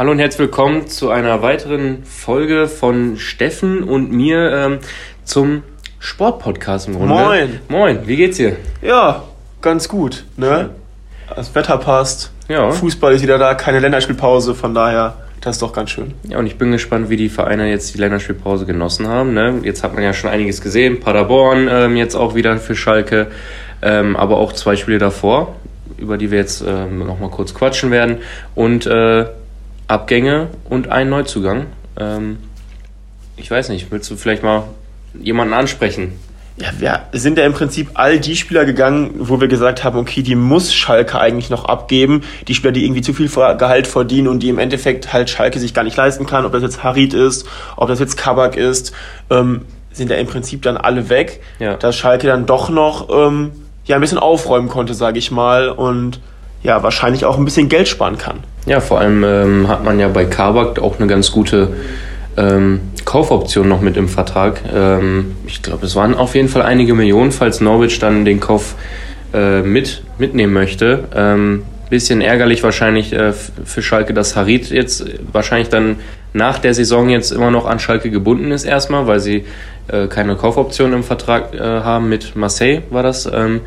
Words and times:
Hallo 0.00 0.12
und 0.12 0.18
herzlich 0.18 0.38
willkommen 0.38 0.86
zu 0.86 1.10
einer 1.10 1.42
weiteren 1.42 2.04
Folge 2.04 2.68
von 2.68 3.18
Steffen 3.18 3.82
und 3.82 4.10
mir 4.10 4.50
ähm, 4.50 4.78
zum 5.24 5.62
Sportpodcast 5.98 6.88
im 6.88 6.94
Grunde. 6.94 7.12
Moin. 7.12 7.60
Moin, 7.68 7.98
wie 8.06 8.16
geht's 8.16 8.38
dir? 8.38 8.56
Ja, 8.80 9.24
ganz 9.60 9.90
gut. 9.90 10.24
Ne? 10.38 10.70
Das 11.36 11.54
Wetter 11.54 11.76
passt. 11.76 12.32
Ja. 12.48 12.70
Fußball 12.70 13.12
ist 13.12 13.22
wieder 13.22 13.36
da, 13.36 13.52
keine 13.52 13.78
Länderspielpause, 13.78 14.54
von 14.54 14.72
daher, 14.72 15.16
das 15.42 15.56
ist 15.56 15.62
doch 15.62 15.74
ganz 15.74 15.90
schön. 15.90 16.14
Ja, 16.22 16.38
und 16.38 16.46
ich 16.46 16.56
bin 16.56 16.72
gespannt, 16.72 17.10
wie 17.10 17.18
die 17.18 17.28
Vereine 17.28 17.68
jetzt 17.68 17.92
die 17.92 17.98
Länderspielpause 17.98 18.64
genossen 18.64 19.06
haben. 19.06 19.34
Ne? 19.34 19.60
Jetzt 19.64 19.84
hat 19.84 19.92
man 19.92 20.02
ja 20.02 20.14
schon 20.14 20.30
einiges 20.30 20.62
gesehen. 20.62 21.00
Paderborn 21.00 21.68
ähm, 21.70 21.96
jetzt 21.98 22.14
auch 22.14 22.34
wieder 22.34 22.56
für 22.56 22.74
Schalke, 22.74 23.26
ähm, 23.82 24.16
aber 24.16 24.38
auch 24.38 24.54
zwei 24.54 24.76
Spiele 24.76 24.96
davor, 24.96 25.56
über 25.98 26.16
die 26.16 26.30
wir 26.30 26.38
jetzt 26.38 26.64
ähm, 26.66 27.00
nochmal 27.00 27.28
kurz 27.28 27.52
quatschen 27.52 27.90
werden. 27.90 28.20
Und 28.54 28.86
äh, 28.86 29.26
Abgänge 29.90 30.48
und 30.68 30.88
ein 30.88 31.08
Neuzugang. 31.08 31.66
Ähm, 31.98 32.38
ich 33.36 33.50
weiß 33.50 33.70
nicht, 33.70 33.90
willst 33.90 34.10
du 34.10 34.16
vielleicht 34.16 34.42
mal 34.42 34.64
jemanden 35.18 35.54
ansprechen? 35.54 36.12
Ja, 36.56 36.68
wir 36.78 37.18
sind 37.18 37.38
ja 37.38 37.46
im 37.46 37.54
Prinzip 37.54 37.90
all 37.94 38.20
die 38.20 38.36
Spieler 38.36 38.66
gegangen, 38.66 39.12
wo 39.18 39.40
wir 39.40 39.48
gesagt 39.48 39.82
haben, 39.82 39.98
okay, 39.98 40.22
die 40.22 40.34
muss 40.34 40.74
Schalke 40.74 41.18
eigentlich 41.18 41.48
noch 41.48 41.64
abgeben. 41.64 42.22
Die 42.48 42.54
Spieler, 42.54 42.72
die 42.72 42.84
irgendwie 42.84 43.00
zu 43.00 43.14
viel 43.14 43.28
Gehalt 43.28 43.86
verdienen 43.86 44.28
und 44.28 44.42
die 44.42 44.50
im 44.50 44.58
Endeffekt 44.58 45.12
halt 45.12 45.30
Schalke 45.30 45.58
sich 45.58 45.72
gar 45.72 45.84
nicht 45.84 45.96
leisten 45.96 46.26
kann, 46.26 46.44
ob 46.44 46.52
das 46.52 46.62
jetzt 46.62 46.84
Harid 46.84 47.14
ist, 47.14 47.46
ob 47.76 47.88
das 47.88 47.98
jetzt 47.98 48.16
Kabak 48.18 48.56
ist, 48.56 48.92
ähm, 49.30 49.62
sind 49.90 50.10
ja 50.10 50.16
im 50.16 50.26
Prinzip 50.26 50.62
dann 50.62 50.76
alle 50.76 51.08
weg. 51.08 51.40
Ja. 51.58 51.76
Dass 51.76 51.96
Schalke 51.96 52.26
dann 52.26 52.44
doch 52.44 52.68
noch 52.68 53.08
ähm, 53.10 53.52
ja 53.86 53.96
ein 53.96 54.00
bisschen 54.02 54.18
aufräumen 54.18 54.68
konnte, 54.68 54.92
sage 54.92 55.18
ich 55.18 55.30
mal, 55.30 55.70
und 55.70 56.20
ja, 56.62 56.82
wahrscheinlich 56.82 57.24
auch 57.24 57.38
ein 57.38 57.44
bisschen 57.46 57.70
Geld 57.70 57.88
sparen 57.88 58.18
kann. 58.18 58.40
Ja, 58.66 58.80
vor 58.80 59.00
allem 59.00 59.24
ähm, 59.24 59.68
hat 59.68 59.84
man 59.84 59.98
ja 59.98 60.08
bei 60.08 60.24
Kabak 60.24 60.78
auch 60.80 60.98
eine 60.98 61.06
ganz 61.06 61.32
gute 61.32 61.68
ähm, 62.36 62.80
Kaufoption 63.04 63.68
noch 63.68 63.80
mit 63.80 63.96
im 63.96 64.08
Vertrag. 64.08 64.60
Ähm, 64.72 65.36
ich 65.46 65.62
glaube, 65.62 65.86
es 65.86 65.96
waren 65.96 66.14
auf 66.14 66.34
jeden 66.34 66.48
Fall 66.48 66.62
einige 66.62 66.94
Millionen, 66.94 67.32
falls 67.32 67.60
Norwich 67.60 67.98
dann 67.98 68.24
den 68.24 68.38
Kauf 68.38 68.74
äh, 69.32 69.62
mit, 69.62 70.02
mitnehmen 70.18 70.52
möchte. 70.52 71.04
Ähm, 71.14 71.62
bisschen 71.88 72.20
ärgerlich 72.20 72.62
wahrscheinlich 72.62 73.12
äh, 73.12 73.32
für 73.32 73.82
Schalke, 73.82 74.14
dass 74.14 74.36
Harit 74.36 74.70
jetzt 74.70 75.04
wahrscheinlich 75.32 75.68
dann 75.68 75.96
nach 76.32 76.58
der 76.58 76.72
Saison 76.72 77.08
jetzt 77.08 77.32
immer 77.32 77.50
noch 77.50 77.66
an 77.66 77.80
Schalke 77.80 78.10
gebunden 78.10 78.52
ist 78.52 78.64
erstmal, 78.64 79.08
weil 79.08 79.18
sie 79.18 79.44
äh, 79.88 80.06
keine 80.06 80.36
Kaufoption 80.36 80.92
im 80.92 81.02
Vertrag 81.02 81.52
äh, 81.52 81.58
haben 81.58 82.08
mit 82.08 82.36
Marseille, 82.36 82.82
war 82.90 83.02
das. 83.02 83.26
Ähm, 83.26 83.62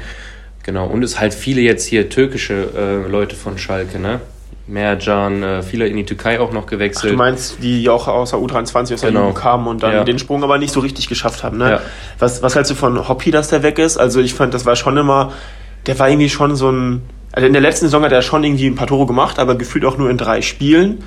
genau, 0.63 0.87
und 0.87 1.03
es 1.03 1.19
halt 1.19 1.33
viele 1.33 1.59
jetzt 1.59 1.85
hier 1.85 2.09
türkische 2.09 2.69
äh, 2.77 3.11
Leute 3.11 3.35
von 3.35 3.57
Schalke, 3.57 3.99
ne? 3.99 4.21
Mercan, 4.67 5.43
äh, 5.43 5.61
viele 5.61 5.87
in 5.87 5.97
die 5.97 6.05
Türkei 6.05 6.39
auch 6.39 6.51
noch 6.53 6.63
Ach, 6.63 6.69
gewechselt. 6.69 7.11
du 7.13 7.17
meinst, 7.17 7.61
die 7.61 7.89
auch 7.89 8.07
aus 8.07 8.29
der 8.31 8.39
U23 8.39 8.93
aus 8.93 9.01
der 9.01 9.09
Genau. 9.09 9.21
Jugend 9.27 9.35
kamen 9.37 9.67
und 9.67 9.83
dann 9.83 9.91
Ja. 9.93 10.03
den 10.05 10.19
Sprung 10.19 10.43
aber 10.43 10.57
nicht 10.57 10.73
so 10.73 10.79
richtig 10.79 11.07
geschafft 11.09 11.43
haben. 11.43 11.57
Ne? 11.57 11.69
Ja. 11.69 11.81
Was, 12.19 12.41
was 12.41 12.55
hältst 12.55 12.71
du 12.71 12.75
von 12.75 13.07
Hoppy, 13.09 13.31
dass 13.31 13.49
der 13.49 13.61
weg 13.61 13.77
ist? 13.77 13.97
Also 13.97 14.21
ich 14.21 14.33
fand, 14.33 14.53
das 14.53 14.65
war 14.65 14.75
schon 14.77 14.95
immer, 14.95 15.33
der 15.85 15.99
war 15.99 16.09
irgendwie 16.09 16.29
schon 16.29 16.55
so 16.55 16.71
ein, 16.71 17.01
also 17.33 17.45
in 17.45 17.51
der 17.53 17.61
letzten 17.61 17.87
Saison 17.87 18.03
hat 18.03 18.11
er 18.13 18.21
schon 18.21 18.43
irgendwie 18.43 18.67
ein 18.67 18.75
paar 18.75 18.87
Tore 18.87 19.05
gemacht, 19.05 19.37
aber 19.37 19.55
gefühlt 19.55 19.83
auch 19.85 19.97
nur 19.97 20.09
in 20.09 20.17
drei 20.17 20.41
Spielen. 20.41 21.03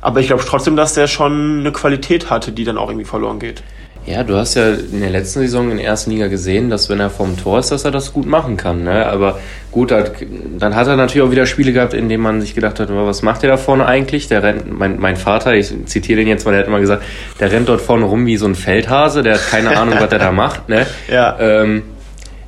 Aber 0.00 0.20
ich 0.20 0.26
glaube 0.26 0.42
trotzdem, 0.46 0.74
dass 0.76 0.94
der 0.94 1.06
schon 1.06 1.60
eine 1.60 1.72
Qualität 1.72 2.28
hatte, 2.30 2.50
die 2.52 2.64
dann 2.64 2.76
auch 2.78 2.88
irgendwie 2.88 3.06
verloren 3.06 3.38
geht. 3.38 3.62
Ja, 4.06 4.22
du 4.22 4.36
hast 4.36 4.54
ja 4.54 4.70
in 4.70 5.00
der 5.00 5.10
letzten 5.10 5.40
Saison 5.40 5.68
in 5.72 5.78
der 5.78 5.86
ersten 5.86 6.12
Liga 6.12 6.28
gesehen, 6.28 6.70
dass 6.70 6.88
wenn 6.88 7.00
er 7.00 7.10
vom 7.10 7.36
Tor 7.36 7.58
ist, 7.58 7.72
dass 7.72 7.84
er 7.84 7.90
das 7.90 8.12
gut 8.12 8.24
machen 8.24 8.56
kann. 8.56 8.84
Ne? 8.84 9.04
Aber 9.04 9.40
gut, 9.72 9.90
dann 9.90 10.76
hat 10.76 10.86
er 10.86 10.94
natürlich 10.94 11.26
auch 11.26 11.32
wieder 11.32 11.44
Spiele 11.44 11.72
gehabt, 11.72 11.92
in 11.92 12.08
denen 12.08 12.22
man 12.22 12.40
sich 12.40 12.54
gedacht 12.54 12.78
hat, 12.78 12.88
was 12.88 13.22
macht 13.22 13.42
der 13.42 13.50
da 13.50 13.56
vorne 13.56 13.84
eigentlich? 13.84 14.28
Der 14.28 14.44
rennt, 14.44 14.70
mein, 14.78 15.00
mein 15.00 15.16
Vater, 15.16 15.54
ich 15.54 15.74
zitiere 15.86 16.20
den 16.20 16.28
jetzt 16.28 16.44
mal, 16.44 16.52
der 16.52 16.60
hat 16.60 16.68
immer 16.68 16.78
gesagt, 16.78 17.02
der 17.40 17.50
rennt 17.50 17.68
dort 17.68 17.80
vorne 17.80 18.04
rum 18.04 18.26
wie 18.26 18.36
so 18.36 18.46
ein 18.46 18.54
Feldhase, 18.54 19.24
der 19.24 19.34
hat 19.34 19.50
keine 19.50 19.76
Ahnung, 19.76 19.96
was 19.98 20.08
der 20.08 20.20
da 20.20 20.32
macht. 20.32 20.68
Ne? 20.68 20.86
Ja. 21.10 21.36
Ähm, 21.38 21.82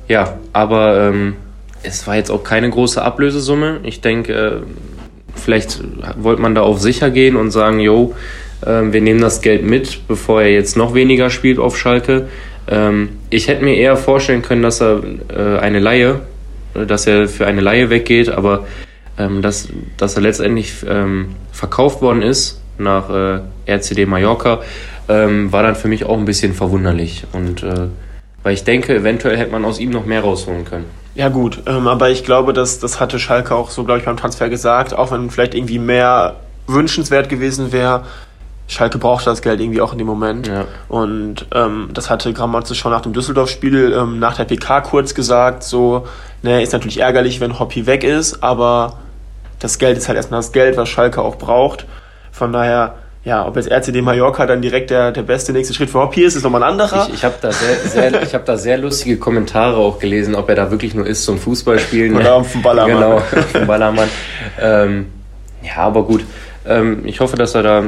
ja, 0.07 0.37
aber 0.53 1.09
ähm, 1.09 1.35
es 1.83 2.07
war 2.07 2.15
jetzt 2.15 2.31
auch 2.31 2.43
keine 2.43 2.69
große 2.69 3.01
Ablösesumme. 3.01 3.79
Ich 3.83 4.01
denke, 4.01 4.33
äh, 4.33 4.61
vielleicht 5.35 5.81
wollte 6.17 6.41
man 6.41 6.55
da 6.55 6.61
auf 6.61 6.79
sicher 6.79 7.09
gehen 7.09 7.35
und 7.35 7.51
sagen, 7.51 7.79
jo, 7.79 8.13
ähm, 8.65 8.93
wir 8.93 9.01
nehmen 9.01 9.21
das 9.21 9.41
Geld 9.41 9.63
mit, 9.63 10.07
bevor 10.07 10.41
er 10.41 10.51
jetzt 10.51 10.75
noch 10.75 10.93
weniger 10.93 11.29
spielt 11.29 11.59
auf 11.59 11.77
Schalke. 11.77 12.27
Ähm, 12.69 13.09
ich 13.29 13.47
hätte 13.47 13.63
mir 13.63 13.75
eher 13.75 13.97
vorstellen 13.97 14.41
können, 14.41 14.61
dass 14.61 14.81
er 14.81 15.01
äh, 15.29 15.59
eine 15.59 15.79
Laie, 15.79 16.21
äh, 16.75 16.85
dass 16.85 17.07
er 17.07 17.27
für 17.27 17.47
eine 17.47 17.61
Laie 17.61 17.89
weggeht, 17.89 18.29
aber 18.29 18.65
ähm, 19.17 19.41
dass, 19.41 19.69
dass 19.97 20.15
er 20.15 20.21
letztendlich 20.21 20.73
verkauft 21.51 22.01
worden 22.01 22.21
ist 22.21 22.61
nach 22.77 23.09
äh, 23.09 23.41
RCD 23.67 24.05
Mallorca, 24.05 24.61
war 25.07 25.63
dann 25.63 25.75
für 25.75 25.87
mich 25.87 26.05
auch 26.05 26.19
ein 26.19 26.25
bisschen 26.25 26.53
verwunderlich. 26.53 27.25
Und 27.33 27.65
weil 28.43 28.53
ich 28.53 28.63
denke, 28.63 28.95
eventuell 28.95 29.37
hätte 29.37 29.51
man 29.51 29.65
aus 29.65 29.79
ihm 29.79 29.89
noch 29.89 30.05
mehr 30.05 30.21
rausholen 30.21 30.65
können. 30.65 30.85
Ja 31.15 31.29
gut, 31.29 31.63
aber 31.65 32.11
ich 32.11 32.23
glaube, 32.23 32.53
dass 32.53 32.77
das 32.77 32.99
hatte 32.99 33.17
Schalke 33.17 33.55
auch 33.55 33.71
so, 33.71 33.85
glaube 33.85 34.01
ich, 34.01 34.05
beim 34.05 34.17
Transfer 34.17 34.49
gesagt, 34.49 34.93
auch 34.93 35.11
wenn 35.11 35.31
vielleicht 35.31 35.55
irgendwie 35.55 35.79
mehr 35.79 36.35
wünschenswert 36.67 37.27
gewesen 37.27 37.71
wäre. 37.71 38.03
Schalke 38.69 38.99
brauchte 38.99 39.31
das 39.31 39.41
Geld 39.41 39.59
irgendwie 39.59 39.81
auch 39.81 39.93
in 39.93 39.97
dem 39.97 40.05
Moment. 40.05 40.47
Ja. 40.47 40.65
Und 40.87 41.47
ähm, 41.55 41.89
das 41.91 42.11
hatte 42.11 42.31
Grammatze 42.33 42.75
schon 42.75 42.91
nach 42.91 43.01
dem 43.01 43.13
Düsseldorf-Spiel 43.13 43.93
ähm, 43.97 44.19
nach 44.19 44.37
der 44.37 44.45
PK 44.45 44.81
kurz 44.81 45.15
gesagt, 45.15 45.63
so, 45.63 46.05
ne, 46.43 46.61
ist 46.61 46.71
natürlich 46.71 46.99
ärgerlich, 46.99 47.41
wenn 47.41 47.57
Hoppy 47.57 47.87
weg 47.87 48.03
ist, 48.03 48.43
aber 48.43 48.99
das 49.57 49.79
Geld 49.79 49.97
ist 49.97 50.07
halt 50.07 50.17
erstmal 50.17 50.37
das 50.37 50.51
Geld, 50.51 50.77
was 50.77 50.87
Schalke 50.87 51.23
auch 51.23 51.37
braucht. 51.37 51.87
Von 52.31 52.53
daher, 52.53 52.93
ja, 53.23 53.43
ob 53.43 53.55
jetzt 53.55 53.71
RCD 53.71 54.03
Mallorca 54.03 54.45
dann 54.45 54.61
direkt 54.61 54.91
der, 54.91 55.11
der 55.11 55.23
beste 55.23 55.51
nächste 55.51 55.73
Schritt 55.73 55.89
für 55.89 56.01
Hoppy 56.01 56.21
ist, 56.21 56.35
ist 56.35 56.43
nochmal 56.43 56.61
ein 56.61 56.69
anderer. 56.69 57.07
Ich, 57.07 57.15
ich 57.15 57.25
habe 57.25 57.35
da, 57.41 57.51
sehr, 57.51 57.75
sehr, 57.75 58.21
ich 58.21 58.35
hab 58.35 58.45
da 58.45 58.55
sehr 58.55 58.77
lustige 58.77 59.17
Kommentare 59.17 59.77
auch 59.77 59.97
gelesen, 59.97 60.35
ob 60.35 60.47
er 60.47 60.53
da 60.53 60.69
wirklich 60.69 60.93
nur 60.93 61.07
ist 61.07 61.25
zum 61.25 61.39
Fußballspielen. 61.39 62.15
Oder 62.15 62.43
vom 62.43 62.61
Ballermann. 62.61 62.95
Genau, 62.95 63.19
vom 63.51 63.65
Ballermann. 63.65 64.09
Ähm, 64.61 65.07
ja, 65.63 65.77
aber 65.77 66.03
gut. 66.03 66.23
Ähm, 66.67 67.01
ich 67.05 67.19
hoffe, 67.19 67.35
dass 67.35 67.55
er 67.55 67.63
da 67.63 67.83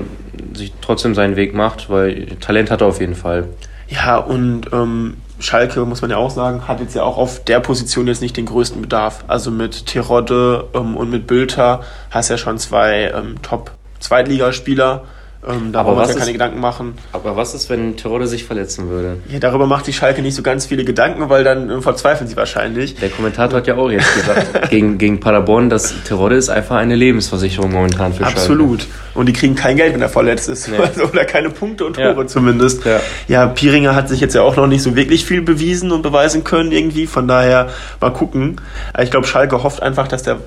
sich 0.54 0.74
trotzdem 0.82 1.16
seinen 1.16 1.36
Weg 1.36 1.54
macht, 1.54 1.90
weil 1.90 2.26
Talent 2.40 2.72
hat 2.72 2.82
er 2.82 2.88
auf 2.88 3.00
jeden 3.00 3.16
Fall. 3.16 3.50
Ja, 3.88 4.18
und 4.18 4.68
ähm, 4.72 5.18
Schalke, 5.40 5.86
muss 5.86 6.02
man 6.02 6.12
ja 6.12 6.18
auch 6.18 6.30
sagen, 6.30 6.68
hat 6.68 6.80
jetzt 6.80 6.96
ja 6.96 7.04
auch 7.04 7.18
auf 7.18 7.44
der 7.44 7.60
Position 7.60 8.08
jetzt 8.08 8.22
nicht 8.22 8.38
den 8.38 8.46
größten 8.46 8.82
Bedarf. 8.82 9.26
Also 9.28 9.52
mit 9.52 9.86
Terodde 9.88 10.68
ähm, 10.74 10.96
und 10.96 11.10
mit 11.10 11.28
Bülter 11.28 11.82
hast 12.10 12.30
ja 12.30 12.38
schon 12.38 12.58
zwei 12.58 13.12
ähm, 13.14 13.42
Top-Zweitligaspieler. 13.42 15.04
Ähm, 15.48 15.72
da 15.72 15.80
Aber 15.80 15.90
brauchen 15.94 15.98
wir 15.98 16.02
uns 16.04 16.10
ja 16.10 16.14
keine 16.20 16.30
ist- 16.30 16.34
Gedanken 16.34 16.60
machen. 16.60 16.94
Aber 17.14 17.36
was 17.36 17.56
ist, 17.56 17.68
wenn 17.72 17.98
Terodde 17.98 18.28
sich 18.28 18.44
verletzen 18.44 18.90
würde? 18.90 19.18
Ja, 19.28 19.40
darüber 19.40 19.66
macht 19.66 19.86
sich 19.86 19.96
Schalke 19.96 20.22
nicht 20.22 20.36
so 20.36 20.44
ganz 20.44 20.68
viele 20.68 20.84
Gedanken, 20.86 21.30
weil 21.30 21.44
dann 21.44 21.70
ähm, 21.72 21.82
verzweifeln 21.82 22.28
sie 22.30 22.36
wahrscheinlich. 22.36 22.94
Der 22.96 23.10
Kommentator 23.10 23.58
hat 23.58 23.66
ja 23.66 23.76
auch 23.76 23.90
jetzt 23.90 24.14
gesagt, 24.14 24.70
gegen, 24.70 25.00
gegen 25.00 25.20
Paderborn, 25.20 25.70
dass 25.72 25.96
Terodde 26.04 26.36
ist 26.36 26.50
einfach 26.50 26.76
eine 26.76 26.96
Lebensversicherung 26.96 27.72
momentan 27.72 28.14
für 28.14 28.24
Schalke. 28.24 28.38
Absolut. 28.40 28.86
Und 29.16 29.26
die 29.26 29.34
kriegen 29.34 29.56
kein 29.56 29.78
Geld, 29.78 29.96
wenn 29.96 30.02
er 30.04 30.10
verletzt 30.10 30.48
ist. 30.48 30.68
Nee. 30.68 30.78
Also, 30.78 31.06
oder 31.12 31.26
keine 31.26 31.50
Punkte 31.50 31.86
und 31.86 31.98
Ja. 31.98 32.14
Tore 32.14 32.28
zumindest. 32.28 32.86
Ja. 32.86 33.00
ja, 33.28 33.48
Piringer 33.48 33.96
hat 33.96 34.10
sich 34.10 34.20
jetzt 34.20 34.36
ja 34.36 34.44
auch 34.44 34.56
noch 34.58 34.68
nicht 34.68 34.84
so 34.84 34.96
wirklich 34.96 35.26
viel 35.26 35.42
bewiesen 35.42 35.92
und 35.92 36.04
beweisen 36.04 36.44
können 36.44 36.72
irgendwie. 36.72 37.08
Von 37.08 37.28
daher 37.28 37.70
mal 38.00 38.12
gucken. 38.14 38.62
Ich 39.02 39.10
glaube, 39.10 39.26
Schalke 39.26 39.64
hofft 39.64 39.82
einfach, 39.82 40.08
dass 40.08 40.22
der 40.22 40.38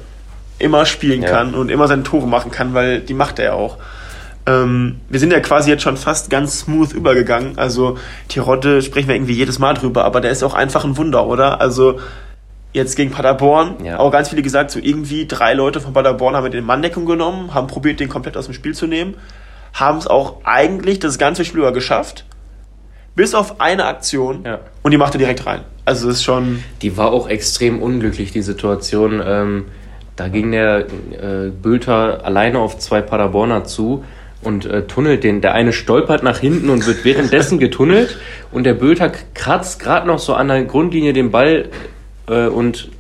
immer 0.61 0.87
spielen 0.87 1.23
Ja. 1.23 1.31
kann 1.31 1.55
und 1.55 1.69
immer 1.69 1.89
seine 1.89 2.05
Tore 2.05 2.29
machen 2.29 2.53
kann, 2.53 2.75
weil 2.75 3.01
die 3.01 3.15
macht 3.15 3.41
er 3.41 3.45
ja 3.47 3.53
auch. 3.55 3.77
Ähm, 4.47 5.01
wir 5.09 5.21
sind 5.21 5.33
ja 5.33 5.41
quasi 5.41 5.71
jetzt 5.71 5.83
schon 5.83 5.97
fast 5.97 6.29
ganz 6.31 6.61
smooth 6.61 6.93
übergegangen. 6.93 7.57
Also 7.59 7.97
Tirotte 8.29 8.83
sprechen 8.83 9.09
wir 9.09 9.15
irgendwie 9.15 9.33
jedes 9.35 9.59
Mal 9.59 9.75
drüber, 9.75 10.05
aber 10.05 10.21
der 10.21 10.31
ist 10.31 10.43
auch 10.43 10.55
einfach 10.55 10.85
ein 10.85 10.97
Wunder, 10.97 11.27
oder? 11.27 11.61
Also 11.61 11.99
jetzt 12.75 12.97
gegen 12.97 13.11
Paderborn, 13.11 13.77
Ja. 13.85 13.99
auch 14.01 14.11
ganz 14.11 14.29
viele 14.29 14.43
gesagt, 14.43 14.71
so 14.71 14.81
irgendwie 14.83 15.27
drei 15.27 15.55
Leute 15.55 15.81
von 15.81 15.93
Paderborn 15.93 16.35
haben 16.37 16.51
den 16.51 16.65
Manndeckung 16.65 17.07
genommen, 17.07 17.55
haben 17.55 17.69
probiert, 17.69 18.01
den 18.01 18.09
komplett 18.09 18.37
aus 18.37 18.47
dem 18.47 18.55
Spiel 18.55 18.75
zu 18.75 18.87
nehmen, 18.87 19.15
haben 19.73 19.99
es 19.99 20.07
auch 20.07 20.39
eigentlich 20.45 20.99
das 20.99 21.17
ganze 21.19 21.45
Spiel 21.45 21.61
über 21.61 21.73
geschafft, 21.73 22.25
bis 23.15 23.35
auf 23.35 23.61
eine 23.61 23.87
Aktion 23.87 24.41
Ja. 24.45 24.59
und 24.83 24.91
die 24.91 24.99
macht 24.99 25.15
er 25.15 25.19
direkt 25.19 25.47
rein. 25.47 25.61
Also 25.85 26.09
ist 26.09 26.25
schon, 26.25 26.63
Die 26.83 26.97
war 26.97 27.13
auch 27.13 27.29
extrem 27.29 27.81
unglücklich, 27.81 28.33
die 28.33 28.43
Situation. 28.43 29.23
Ähm, 29.25 29.67
da 30.17 30.29
ging 30.29 30.51
der 30.53 30.79
äh, 30.81 31.51
Bülter 31.51 32.25
alleine 32.25 32.59
auf 32.59 32.79
zwei 32.79 33.03
Paderborner 33.03 33.65
zu 33.65 34.05
und 34.45 34.67
äh, 34.67 34.83
tunnelt 34.83 35.25
den. 35.25 35.41
Der 35.41 35.55
eine 35.55 35.73
stolpert 35.73 36.23
nach 36.23 36.39
hinten 36.39 36.71
und 36.71 36.87
wird 36.87 37.05
währenddessen 37.05 37.59
getunnelt 37.61 38.19
und 38.53 38.65
der 38.65 38.75
Bülter 38.75 39.11
kratzt 39.35 39.81
gerade 39.81 40.07
noch 40.07 40.19
so 40.19 40.35
an 40.35 40.49
der 40.49 40.65
Grundlinie 40.65 41.13
den 41.13 41.31
Ball 41.31 41.69
äh, 42.29 42.47
und 42.47 42.91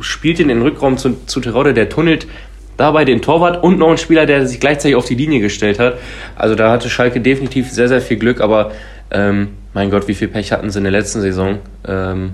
spielt 0.00 0.38
ihn 0.38 0.50
in 0.50 0.58
den 0.58 0.62
Rückraum 0.62 0.98
zu, 0.98 1.16
zu 1.26 1.40
Terodde. 1.40 1.74
Der 1.74 1.88
tunnelt 1.88 2.26
dabei 2.76 3.04
den 3.04 3.22
Torwart 3.22 3.62
und 3.62 3.78
noch 3.78 3.88
einen 3.88 3.98
Spieler, 3.98 4.26
der 4.26 4.46
sich 4.46 4.60
gleichzeitig 4.60 4.96
auf 4.96 5.04
die 5.04 5.14
Linie 5.14 5.40
gestellt 5.40 5.78
hat. 5.78 5.98
Also 6.36 6.54
da 6.54 6.70
hatte 6.70 6.90
Schalke 6.90 7.20
definitiv 7.20 7.70
sehr, 7.70 7.88
sehr 7.88 8.00
viel 8.00 8.16
Glück, 8.16 8.40
aber 8.40 8.72
ähm, 9.10 9.48
mein 9.72 9.90
Gott, 9.90 10.08
wie 10.08 10.14
viel 10.14 10.28
Pech 10.28 10.52
hatten 10.52 10.70
sie 10.70 10.78
in 10.78 10.84
der 10.84 10.92
letzten 10.92 11.20
Saison. 11.20 11.58
Ähm, 11.86 12.32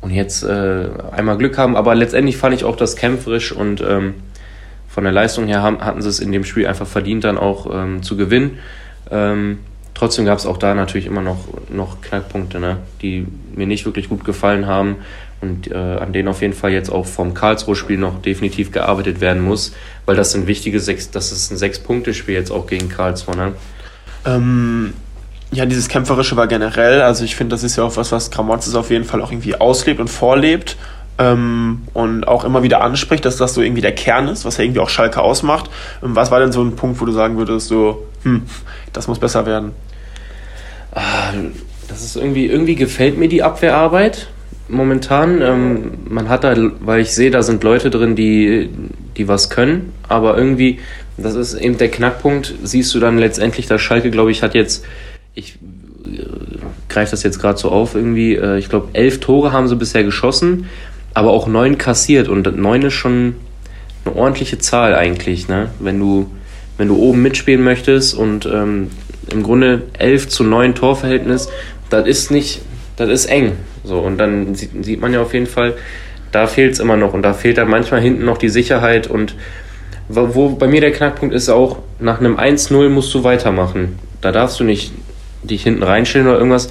und 0.00 0.10
jetzt 0.10 0.44
äh, 0.44 0.88
einmal 1.12 1.36
Glück 1.36 1.58
haben, 1.58 1.74
aber 1.76 1.94
letztendlich 1.94 2.36
fand 2.36 2.54
ich 2.54 2.64
auch 2.64 2.76
das 2.76 2.96
kämpferisch 2.96 3.52
und 3.52 3.80
ähm, 3.80 4.14
von 4.96 5.04
der 5.04 5.12
Leistung 5.12 5.46
her 5.46 5.60
haben, 5.60 5.84
hatten 5.84 6.00
sie 6.00 6.08
es 6.08 6.20
in 6.20 6.32
dem 6.32 6.42
Spiel 6.42 6.66
einfach 6.66 6.86
verdient, 6.86 7.22
dann 7.22 7.36
auch 7.36 7.66
ähm, 7.70 8.02
zu 8.02 8.16
gewinnen. 8.16 8.60
Ähm, 9.10 9.58
trotzdem 9.92 10.24
gab 10.24 10.38
es 10.38 10.46
auch 10.46 10.56
da 10.56 10.74
natürlich 10.74 11.04
immer 11.04 11.20
noch, 11.20 11.36
noch 11.68 12.00
Knackpunkte, 12.00 12.58
ne? 12.58 12.78
die 13.02 13.26
mir 13.54 13.66
nicht 13.66 13.84
wirklich 13.84 14.08
gut 14.08 14.24
gefallen 14.24 14.66
haben 14.66 14.96
und 15.42 15.70
äh, 15.70 15.74
an 15.74 16.14
denen 16.14 16.28
auf 16.28 16.40
jeden 16.40 16.54
Fall 16.54 16.72
jetzt 16.72 16.88
auch 16.88 17.04
vom 17.04 17.34
Karlsruhe-Spiel 17.34 17.98
noch 17.98 18.22
definitiv 18.22 18.72
gearbeitet 18.72 19.20
werden 19.20 19.42
muss, 19.42 19.74
weil 20.06 20.16
das 20.16 20.32
sind 20.32 20.46
wichtige 20.46 20.80
sechs, 20.80 21.10
das 21.10 21.30
ist 21.30 21.50
ein 21.50 21.58
Sechs-Punkte-Spiel 21.58 22.34
jetzt 22.34 22.50
auch 22.50 22.66
gegen 22.66 22.88
Karlsruhe. 22.88 23.36
Ne? 23.36 23.52
Ähm, 24.24 24.94
ja, 25.52 25.66
dieses 25.66 25.88
Kämpferische 25.88 26.38
war 26.38 26.46
generell, 26.46 27.02
also 27.02 27.22
ich 27.22 27.36
finde, 27.36 27.54
das 27.54 27.64
ist 27.64 27.76
ja 27.76 27.84
auch 27.84 27.98
was, 27.98 28.12
was 28.12 28.30
Gramozis 28.30 28.74
auf 28.74 28.88
jeden 28.88 29.04
Fall 29.04 29.20
auch 29.20 29.30
irgendwie 29.30 29.56
auslebt 29.56 30.00
und 30.00 30.08
vorlebt 30.08 30.78
ähm, 31.18 31.82
und 31.94 32.28
auch 32.28 32.44
immer 32.44 32.62
wieder 32.62 32.82
anspricht, 32.82 33.24
dass 33.24 33.36
das 33.36 33.54
so 33.54 33.62
irgendwie 33.62 33.80
der 33.80 33.94
Kern 33.94 34.28
ist, 34.28 34.44
was 34.44 34.58
ja 34.58 34.64
irgendwie 34.64 34.80
auch 34.80 34.88
Schalke 34.88 35.20
ausmacht. 35.20 35.70
Ähm, 36.02 36.14
was 36.14 36.30
war 36.30 36.40
denn 36.40 36.52
so 36.52 36.62
ein 36.62 36.76
Punkt, 36.76 37.00
wo 37.00 37.04
du 37.04 37.12
sagen 37.12 37.36
würdest, 37.38 37.68
so, 37.68 38.06
hm, 38.22 38.42
das 38.92 39.08
muss 39.08 39.18
besser 39.18 39.46
werden? 39.46 39.72
Ah, 40.92 41.32
das 41.88 42.02
ist 42.02 42.16
irgendwie, 42.16 42.46
irgendwie 42.46 42.74
gefällt 42.74 43.18
mir 43.18 43.28
die 43.28 43.42
Abwehrarbeit 43.42 44.28
momentan. 44.68 45.40
Ähm, 45.42 45.92
man 46.08 46.28
hat 46.28 46.44
da, 46.44 46.54
weil 46.80 47.00
ich 47.00 47.12
sehe, 47.12 47.30
da 47.30 47.42
sind 47.42 47.62
Leute 47.62 47.90
drin, 47.90 48.16
die, 48.16 48.70
die 49.16 49.28
was 49.28 49.50
können, 49.50 49.92
aber 50.08 50.36
irgendwie, 50.36 50.80
das 51.16 51.34
ist 51.34 51.54
eben 51.54 51.78
der 51.78 51.90
Knackpunkt, 51.90 52.54
siehst 52.62 52.94
du 52.94 53.00
dann 53.00 53.18
letztendlich, 53.18 53.66
dass 53.66 53.80
Schalke, 53.80 54.10
glaube 54.10 54.30
ich, 54.30 54.42
hat 54.42 54.54
jetzt, 54.54 54.84
ich 55.34 55.58
äh, 56.06 56.26
greife 56.88 57.12
das 57.12 57.22
jetzt 57.22 57.40
gerade 57.40 57.58
so 57.58 57.70
auf, 57.70 57.94
irgendwie, 57.94 58.34
äh, 58.34 58.58
ich 58.58 58.68
glaube, 58.68 58.88
elf 58.92 59.20
Tore 59.20 59.52
haben 59.52 59.68
sie 59.68 59.76
bisher 59.76 60.04
geschossen, 60.04 60.66
aber 61.16 61.30
auch 61.30 61.46
neun 61.46 61.78
kassiert 61.78 62.28
und 62.28 62.58
neun 62.58 62.82
ist 62.82 62.92
schon 62.92 63.36
eine 64.04 64.14
ordentliche 64.14 64.58
Zahl 64.58 64.94
eigentlich, 64.94 65.48
ne? 65.48 65.70
Wenn 65.80 65.98
du, 65.98 66.30
wenn 66.76 66.88
du 66.88 66.96
oben 66.98 67.22
mitspielen 67.22 67.64
möchtest 67.64 68.12
und 68.12 68.44
ähm, 68.44 68.90
im 69.32 69.42
Grunde 69.42 69.84
elf 69.98 70.28
zu 70.28 70.44
neun 70.44 70.74
Torverhältnis, 70.74 71.48
das 71.88 72.06
ist 72.06 72.30
nicht, 72.30 72.60
das 72.96 73.08
ist 73.08 73.24
eng. 73.26 73.52
So, 73.82 74.00
und 74.00 74.18
dann 74.18 74.54
sieht, 74.54 74.84
sieht 74.84 75.00
man 75.00 75.14
ja 75.14 75.22
auf 75.22 75.32
jeden 75.32 75.46
Fall, 75.46 75.72
da 76.32 76.46
fehlt 76.46 76.74
es 76.74 76.80
immer 76.80 76.98
noch 76.98 77.14
und 77.14 77.22
da 77.22 77.32
fehlt 77.32 77.56
dann 77.56 77.70
manchmal 77.70 78.02
hinten 78.02 78.26
noch 78.26 78.36
die 78.36 78.50
Sicherheit 78.50 79.06
und 79.06 79.36
wo, 80.10 80.34
wo 80.34 80.48
bei 80.50 80.68
mir 80.68 80.82
der 80.82 80.92
Knackpunkt 80.92 81.34
ist 81.34 81.48
auch, 81.48 81.78
nach 81.98 82.20
einem 82.20 82.36
1-0 82.36 82.90
musst 82.90 83.14
du 83.14 83.24
weitermachen. 83.24 83.98
Da 84.20 84.32
darfst 84.32 84.60
du 84.60 84.64
nicht 84.64 84.92
dich 85.44 85.62
hinten 85.62 85.82
reinstellen 85.82 86.26
oder 86.26 86.36
irgendwas. 86.36 86.68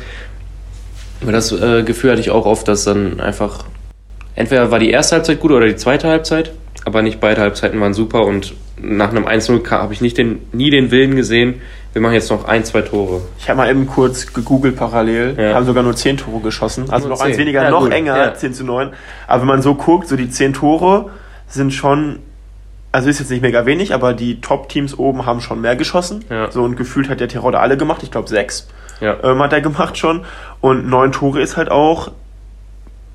Aber 1.24 1.32
das 1.32 1.52
äh, 1.52 1.82
Gefühl 1.82 2.12
hatte 2.12 2.22
ich 2.22 2.30
auch 2.30 2.46
oft, 2.46 2.68
dass 2.68 2.84
dann 2.84 3.20
einfach 3.20 3.66
entweder 4.36 4.72
war 4.72 4.80
die 4.80 4.90
erste 4.90 5.16
Halbzeit 5.16 5.40
gut 5.40 5.52
oder 5.52 5.66
die 5.66 5.76
zweite 5.76 6.08
Halbzeit, 6.08 6.52
aber 6.86 7.02
nicht 7.02 7.20
beide 7.20 7.42
Halbzeiten 7.42 7.80
waren 7.80 7.94
super 7.94 8.26
und 8.26 8.54
nach 8.78 9.10
einem 9.10 9.26
1-0 9.26 9.70
habe 9.72 9.94
ich 9.94 10.02
nicht 10.02 10.18
den, 10.18 10.40
nie 10.52 10.70
den 10.70 10.92
Willen 10.92 11.16
gesehen, 11.16 11.62
wir 11.94 12.02
machen 12.02 12.14
jetzt 12.14 12.30
noch 12.30 12.44
ein, 12.46 12.66
zwei 12.66 12.82
Tore. 12.82 13.22
Ich 13.40 13.50
habe 13.50 13.58
mal 13.58 13.70
eben 13.70 13.88
kurz 13.88 14.34
gegoogelt 14.34 14.76
parallel, 14.76 15.36
ja. 15.40 15.54
haben 15.54 15.66
sogar 15.66 15.82
nur 15.82 15.96
zehn 15.96 16.18
Tore 16.18 16.42
geschossen, 16.42 16.90
also 16.90 17.08
nur 17.08 17.16
noch 17.16 17.24
10. 17.24 17.32
eins 17.32 17.38
weniger, 17.38 17.64
ja, 17.64 17.70
noch 17.70 17.84
gut. 17.84 17.94
enger, 17.94 18.18
ja. 18.18 18.34
10 18.34 18.54
zu 18.54 18.66
9. 18.66 18.90
Aber 19.28 19.42
wenn 19.42 19.48
man 19.48 19.62
so 19.62 19.76
guckt, 19.76 20.10
so 20.10 20.18
die 20.18 20.30
zehn 20.30 20.52
Tore 20.54 21.10
sind 21.48 21.74
schon, 21.74 22.20
also 22.92 23.10
ist 23.10 23.20
jetzt 23.20 23.32
nicht 23.32 23.42
mega 23.42 23.66
wenig, 23.66 23.94
aber 23.94 24.14
die 24.14 24.42
Top-Teams 24.42 25.00
oben 25.00 25.26
haben 25.26 25.40
schon 25.40 25.62
mehr 25.62 25.78
geschossen. 25.78 26.26
Ja. 26.30 26.52
So 26.52 26.64
und 26.64 26.76
gefühlt 26.76 27.08
hat 27.08 27.22
der 27.22 27.30
Tirode 27.30 27.60
alle 27.60 27.78
gemacht, 27.78 28.04
ich 28.04 28.12
glaube 28.12 28.28
sechs 28.28 28.68
ja. 29.02 29.18
ähm, 29.24 29.42
hat 29.42 29.54
er 29.54 29.62
gemacht 29.62 29.98
schon. 29.98 30.26
Und 30.62 30.88
neun 30.88 31.12
Tore 31.12 31.42
ist 31.42 31.58
halt 31.58 31.70
auch 31.70 32.12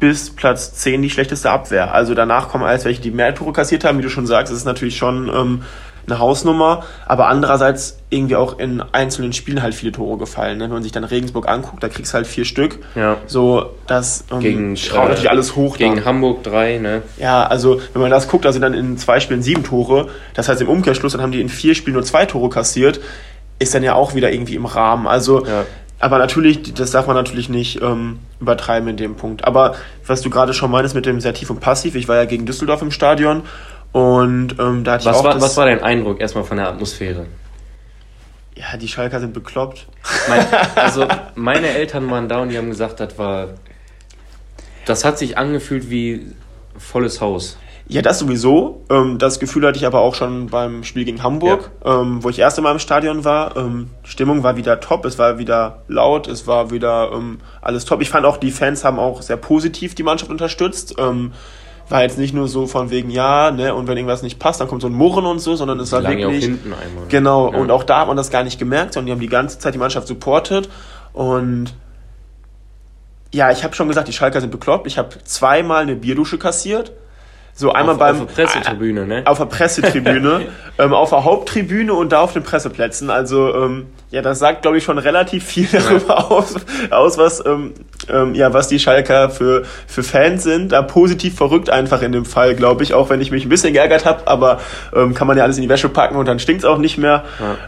bis 0.00 0.31
Platz 0.31 0.75
10 0.75 1.02
die 1.02 1.11
schlechteste 1.11 1.50
Abwehr. 1.50 1.94
Also 1.94 2.14
danach 2.14 2.49
kommen 2.49 2.64
alles 2.64 2.85
welche, 2.85 3.02
die 3.02 3.11
mehr 3.11 3.35
Tore 3.35 3.52
kassiert 3.52 3.85
haben, 3.85 3.99
wie 3.99 4.02
du 4.02 4.11
schon 4.11 4.26
sagst. 4.26 4.50
Das 4.50 4.58
ist 4.58 4.64
natürlich 4.64 4.97
schon 4.97 5.29
ähm, 5.29 5.62
eine 6.06 6.19
Hausnummer, 6.19 6.85
aber 7.06 7.29
andererseits 7.29 7.99
irgendwie 8.08 8.37
auch 8.37 8.58
in 8.58 8.82
einzelnen 8.93 9.32
Spielen 9.32 9.62
halt 9.62 9.75
viele 9.75 9.93
Tore 9.93 10.19
gefallen. 10.19 10.58
Ne? 10.58 10.64
Wenn 10.64 10.73
man 10.73 10.82
sich 10.82 10.93
dann 10.93 11.05
Regensburg 11.05 11.49
anguckt, 11.49 11.82
da 11.82 11.88
kriegst 11.88 12.12
du 12.12 12.17
halt 12.17 12.26
vier 12.26 12.44
Stück. 12.44 12.79
Ja. 12.94 13.19
So, 13.26 13.75
das 13.87 14.25
ähm, 14.32 14.41
gegen, 14.41 14.76
schraubt 14.76 15.06
äh, 15.06 15.08
natürlich 15.11 15.31
alles 15.31 15.55
hoch. 15.55 15.76
Gegen 15.76 15.97
da. 15.97 16.05
Hamburg 16.05 16.43
drei, 16.43 16.79
ne? 16.79 17.03
Ja, 17.19 17.46
also 17.46 17.81
wenn 17.93 18.03
man 18.03 18.11
das 18.11 18.29
guckt, 18.29 18.44
da 18.44 18.53
sind 18.53 18.62
dann 18.62 18.75
in 18.75 18.99
zwei 18.99 19.20
Spielen 19.20 19.43
sieben 19.43 19.62
Tore. 19.62 20.08
Das 20.35 20.49
heißt 20.49 20.61
im 20.61 20.69
Umkehrschluss, 20.69 21.12
dann 21.12 21.23
haben 21.23 21.32
die 21.32 21.41
in 21.41 21.49
vier 21.49 21.75
Spielen 21.75 21.94
nur 21.94 22.05
zwei 22.05 22.26
Tore 22.26 22.49
kassiert. 22.49 23.00
Ist 23.58 23.75
dann 23.75 23.82
ja 23.82 23.94
auch 23.94 24.14
wieder 24.14 24.32
irgendwie 24.32 24.55
im 24.55 24.64
Rahmen. 24.64 25.06
Also 25.06 25.44
ja. 25.44 25.67
Aber 26.00 26.19
natürlich, 26.19 26.75
das 26.75 26.91
darf 26.93 27.06
man 27.06 27.14
natürlich 27.14 27.50
nicht 27.50 27.81
ähm, 27.82 28.20
übertreiben 28.41 28.88
in 28.88 28.97
dem 28.97 29.17
Punkt. 29.17 29.44
Aber 29.44 29.76
was 30.06 30.23
du 30.23 30.31
gerade 30.31 30.55
schon 30.55 30.70
meinst 30.70 30.94
mit 30.94 31.05
dem 31.05 31.20
sehr 31.20 31.35
tief 31.35 31.50
und 31.50 31.61
passiv, 31.61 31.94
ich 31.94 32.08
war 32.08 32.17
ja 32.17 32.25
gegen 32.25 32.47
Düsseldorf 32.47 32.81
im 32.81 32.91
Stadion 32.91 33.43
und 33.93 34.58
ähm, 34.58 34.82
da 34.82 34.93
hatte 34.93 35.05
was 35.05 35.17
ich 35.17 35.20
auch 35.20 35.25
war, 35.25 35.41
Was 35.41 35.56
war 35.58 35.67
dein 35.67 35.82
Eindruck 35.82 36.20
erstmal 36.20 36.44
von 36.44 36.56
der 36.56 36.69
Atmosphäre? 36.69 37.26
Ja, 38.55 38.79
die 38.79 38.88
Schalker 38.88 39.20
sind 39.20 39.35
bekloppt. 39.35 39.87
Mein, 40.29 40.47
also 40.75 41.06
meine 41.35 41.69
Eltern 41.69 42.11
waren 42.11 42.29
da 42.29 42.41
und 42.41 42.49
die 42.49 42.58
haben 42.58 42.70
gesagt, 42.70 42.99
das 42.99 43.19
war... 43.19 43.49
Das 44.87 45.05
hat 45.05 45.19
sich 45.19 45.37
angefühlt 45.37 45.91
wie 45.91 46.32
volles 46.79 47.20
Haus. 47.20 47.58
Ja, 47.92 48.02
das 48.02 48.19
sowieso. 48.19 48.82
Ähm, 48.88 49.19
das 49.19 49.40
Gefühl 49.40 49.66
hatte 49.66 49.78
ich 49.78 49.87
aber 49.87 50.00
auch 50.00 50.14
schon 50.14 50.46
beim 50.46 50.84
Spiel 50.84 51.04
gegen 51.04 51.22
Hamburg, 51.22 51.70
ja. 51.84 52.00
ähm, 52.00 52.22
wo 52.22 52.28
ich 52.28 52.38
erst 52.38 52.56
einmal 52.58 52.72
im 52.72 52.78
Stadion 52.78 53.25
war. 53.25 53.56
Ähm, 53.56 53.90
Stimmung 54.04 54.42
war 54.42 54.56
wieder 54.56 54.81
top, 54.81 55.04
es 55.04 55.19
war 55.19 55.38
wieder 55.38 55.82
laut, 55.88 56.28
es 56.28 56.46
war 56.46 56.70
wieder 56.70 57.10
alles 57.60 57.84
top. 57.84 58.00
Ich 58.00 58.10
fand 58.10 58.26
auch, 58.26 58.37
die 58.37 58.50
Fans 58.50 58.84
haben 58.84 58.98
auch 58.98 59.22
sehr 59.22 59.37
positiv 59.37 59.94
die 59.94 60.02
Mannschaft 60.02 60.31
unterstützt. 60.31 60.94
War 61.90 62.02
jetzt 62.02 62.19
nicht 62.19 62.32
nur 62.32 62.46
so 62.46 62.69
von 62.69 62.90
wegen, 62.90 63.10
ja, 63.10 63.50
ne, 63.50 63.75
und 63.75 63.88
wenn 63.88 63.96
irgendwas 63.96 64.22
nicht 64.22 64.38
passt, 64.38 64.60
dann 64.60 64.69
kommt 64.69 64.81
so 64.81 64.86
ein 64.86 64.94
Murren 64.94 65.26
und 65.26 65.40
so, 65.40 65.56
sondern 65.56 65.81
es 65.81 65.90
war 65.90 66.04
wirklich. 66.04 66.25
Auch 66.25 66.31
hinten 66.31 66.72
einmal. 66.72 67.04
Genau, 67.08 67.52
ja. 67.52 67.58
und 67.58 67.72
auch 67.72 67.82
da 67.82 68.02
hat 68.02 68.06
man 68.06 68.16
das 68.16 68.31
gar 68.31 68.44
nicht 68.44 68.60
gemerkt, 68.60 68.94
sondern 68.94 69.06
die 69.06 69.12
haben 69.12 69.20
die 69.20 69.26
ganze 69.26 69.58
Zeit 69.58 69.75
die 69.75 69.78
Mannschaft 69.78 70.06
supportet 70.06 70.70
und 71.12 71.75
ja, 73.32 73.50
ich 73.50 73.64
habe 73.64 73.75
schon 73.75 73.88
gesagt, 73.88 74.08
die 74.08 74.12
Schalker 74.12 74.40
sind 74.40 74.50
bekloppt. 74.50 74.86
Ich 74.86 74.98
habe 74.98 75.10
zweimal 75.25 75.82
eine 75.82 75.96
Bierdusche 75.96 76.38
kassiert. 76.38 76.93
So 77.60 77.72
einmal 77.72 77.96
auf, 77.96 77.98
beim. 77.98 78.22
Auf 78.22 78.26
der 78.26 78.42
Pressetribüne, 78.42 79.06
ne? 79.06 79.22
Auf 79.26 79.36
der 79.36 79.44
Pressetribüne, 79.44 80.46
ähm, 80.78 80.94
auf 80.94 81.10
der 81.10 81.24
Haupttribüne 81.24 81.92
und 81.92 82.10
da 82.10 82.20
auf 82.20 82.32
den 82.32 82.42
Presseplätzen. 82.42 83.10
Also, 83.10 83.54
ähm, 83.54 83.88
ja, 84.10 84.22
das 84.22 84.38
sagt, 84.38 84.62
glaube 84.62 84.78
ich, 84.78 84.84
schon 84.84 84.96
relativ 84.96 85.44
viel 85.44 85.68
darüber 85.70 86.14
ja. 86.14 86.24
aus, 86.30 86.54
aus, 86.90 87.18
was, 87.18 87.44
ähm, 87.44 87.74
ähm, 88.08 88.34
ja, 88.34 88.54
was 88.54 88.68
die 88.68 88.78
Schalker 88.78 89.28
für, 89.28 89.64
für 89.86 90.02
Fans 90.02 90.42
sind. 90.42 90.72
Da 90.72 90.80
positiv 90.80 91.36
verrückt 91.36 91.68
einfach 91.68 92.00
in 92.00 92.12
dem 92.12 92.24
Fall, 92.24 92.54
glaube 92.54 92.82
ich, 92.82 92.94
auch 92.94 93.10
wenn 93.10 93.20
ich 93.20 93.30
mich 93.30 93.44
ein 93.44 93.50
bisschen 93.50 93.74
geärgert 93.74 94.06
habe, 94.06 94.26
aber 94.26 94.60
ähm, 94.96 95.12
kann 95.12 95.26
man 95.26 95.36
ja 95.36 95.44
alles 95.44 95.58
in 95.58 95.62
die 95.62 95.68
Wäsche 95.68 95.90
packen 95.90 96.16
und 96.16 96.26
dann 96.26 96.38
stinkt's 96.38 96.64
auch 96.64 96.78
nicht 96.78 96.96
mehr. 96.96 97.24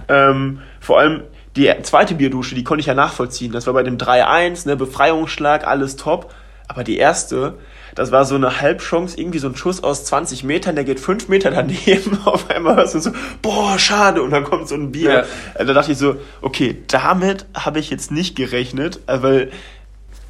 Ja. 0.09 0.31
Ähm, 0.31 0.61
vor 0.81 0.99
allem 0.99 1.21
die 1.55 1.71
zweite 1.83 2.15
Bierdusche, 2.15 2.55
die 2.55 2.65
konnte 2.65 2.81
ich 2.81 2.87
ja 2.87 2.95
nachvollziehen. 2.95 3.53
Das 3.53 3.67
war 3.67 3.75
bei 3.75 3.83
dem 3.83 3.99
3-1, 3.99 4.67
ne, 4.67 4.77
Befreiungsschlag, 4.77 5.67
alles 5.67 5.97
top. 5.97 6.33
Aber 6.73 6.85
die 6.85 6.97
erste, 6.97 7.59
das 7.95 8.13
war 8.13 8.25
so 8.25 8.35
eine 8.35 8.63
Halbchance, 8.63 9.21
irgendwie 9.21 9.39
so 9.39 9.47
ein 9.47 9.57
Schuss 9.57 9.85
aus 9.85 10.07
20 10.07 10.43
Metern, 10.43 10.75
der 10.75 10.85
geht 10.85 11.01
5 11.01 11.29
Meter 11.29 11.51
daneben. 11.51 12.19
Auf 12.25 12.49
einmal 12.49 12.77
hörst 12.77 12.95
du 12.95 13.01
so, 13.01 13.11
boah, 13.43 13.79
schade. 13.79 14.23
Und 14.23 14.31
dann 14.31 14.45
kommt 14.45 14.69
so 14.69 14.75
ein 14.75 14.91
Bier. 14.91 15.27
Ja. 15.59 15.65
Da 15.67 15.75
dachte 15.75 15.93
ich 15.93 15.99
so, 15.99 16.17
okay, 16.41 16.79
damit 16.89 17.45
habe 17.53 17.79
ich 17.79 17.91
jetzt 17.91 18.11
nicht 18.11 18.37
gerechnet, 18.37 19.01
äh, 19.07 19.23
weil 19.23 19.51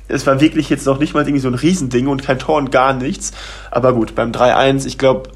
es 0.09 0.27
war 0.27 0.41
wirklich 0.41 0.69
jetzt 0.69 0.85
noch 0.85 0.99
nicht 0.99 1.15
mal 1.15 1.21
irgendwie 1.21 1.39
so 1.39 1.47
ein 1.47 1.55
Riesending 1.55 2.09
und 2.09 2.25
kein 2.25 2.41
Tor 2.41 2.57
und 2.57 2.73
gar 2.73 2.93
nichts. 2.93 3.31
Aber 3.71 3.93
gut, 3.93 4.17
beim 4.17 4.33
3-1, 4.33 4.85
ich 4.85 4.99
glaube, 4.99 5.31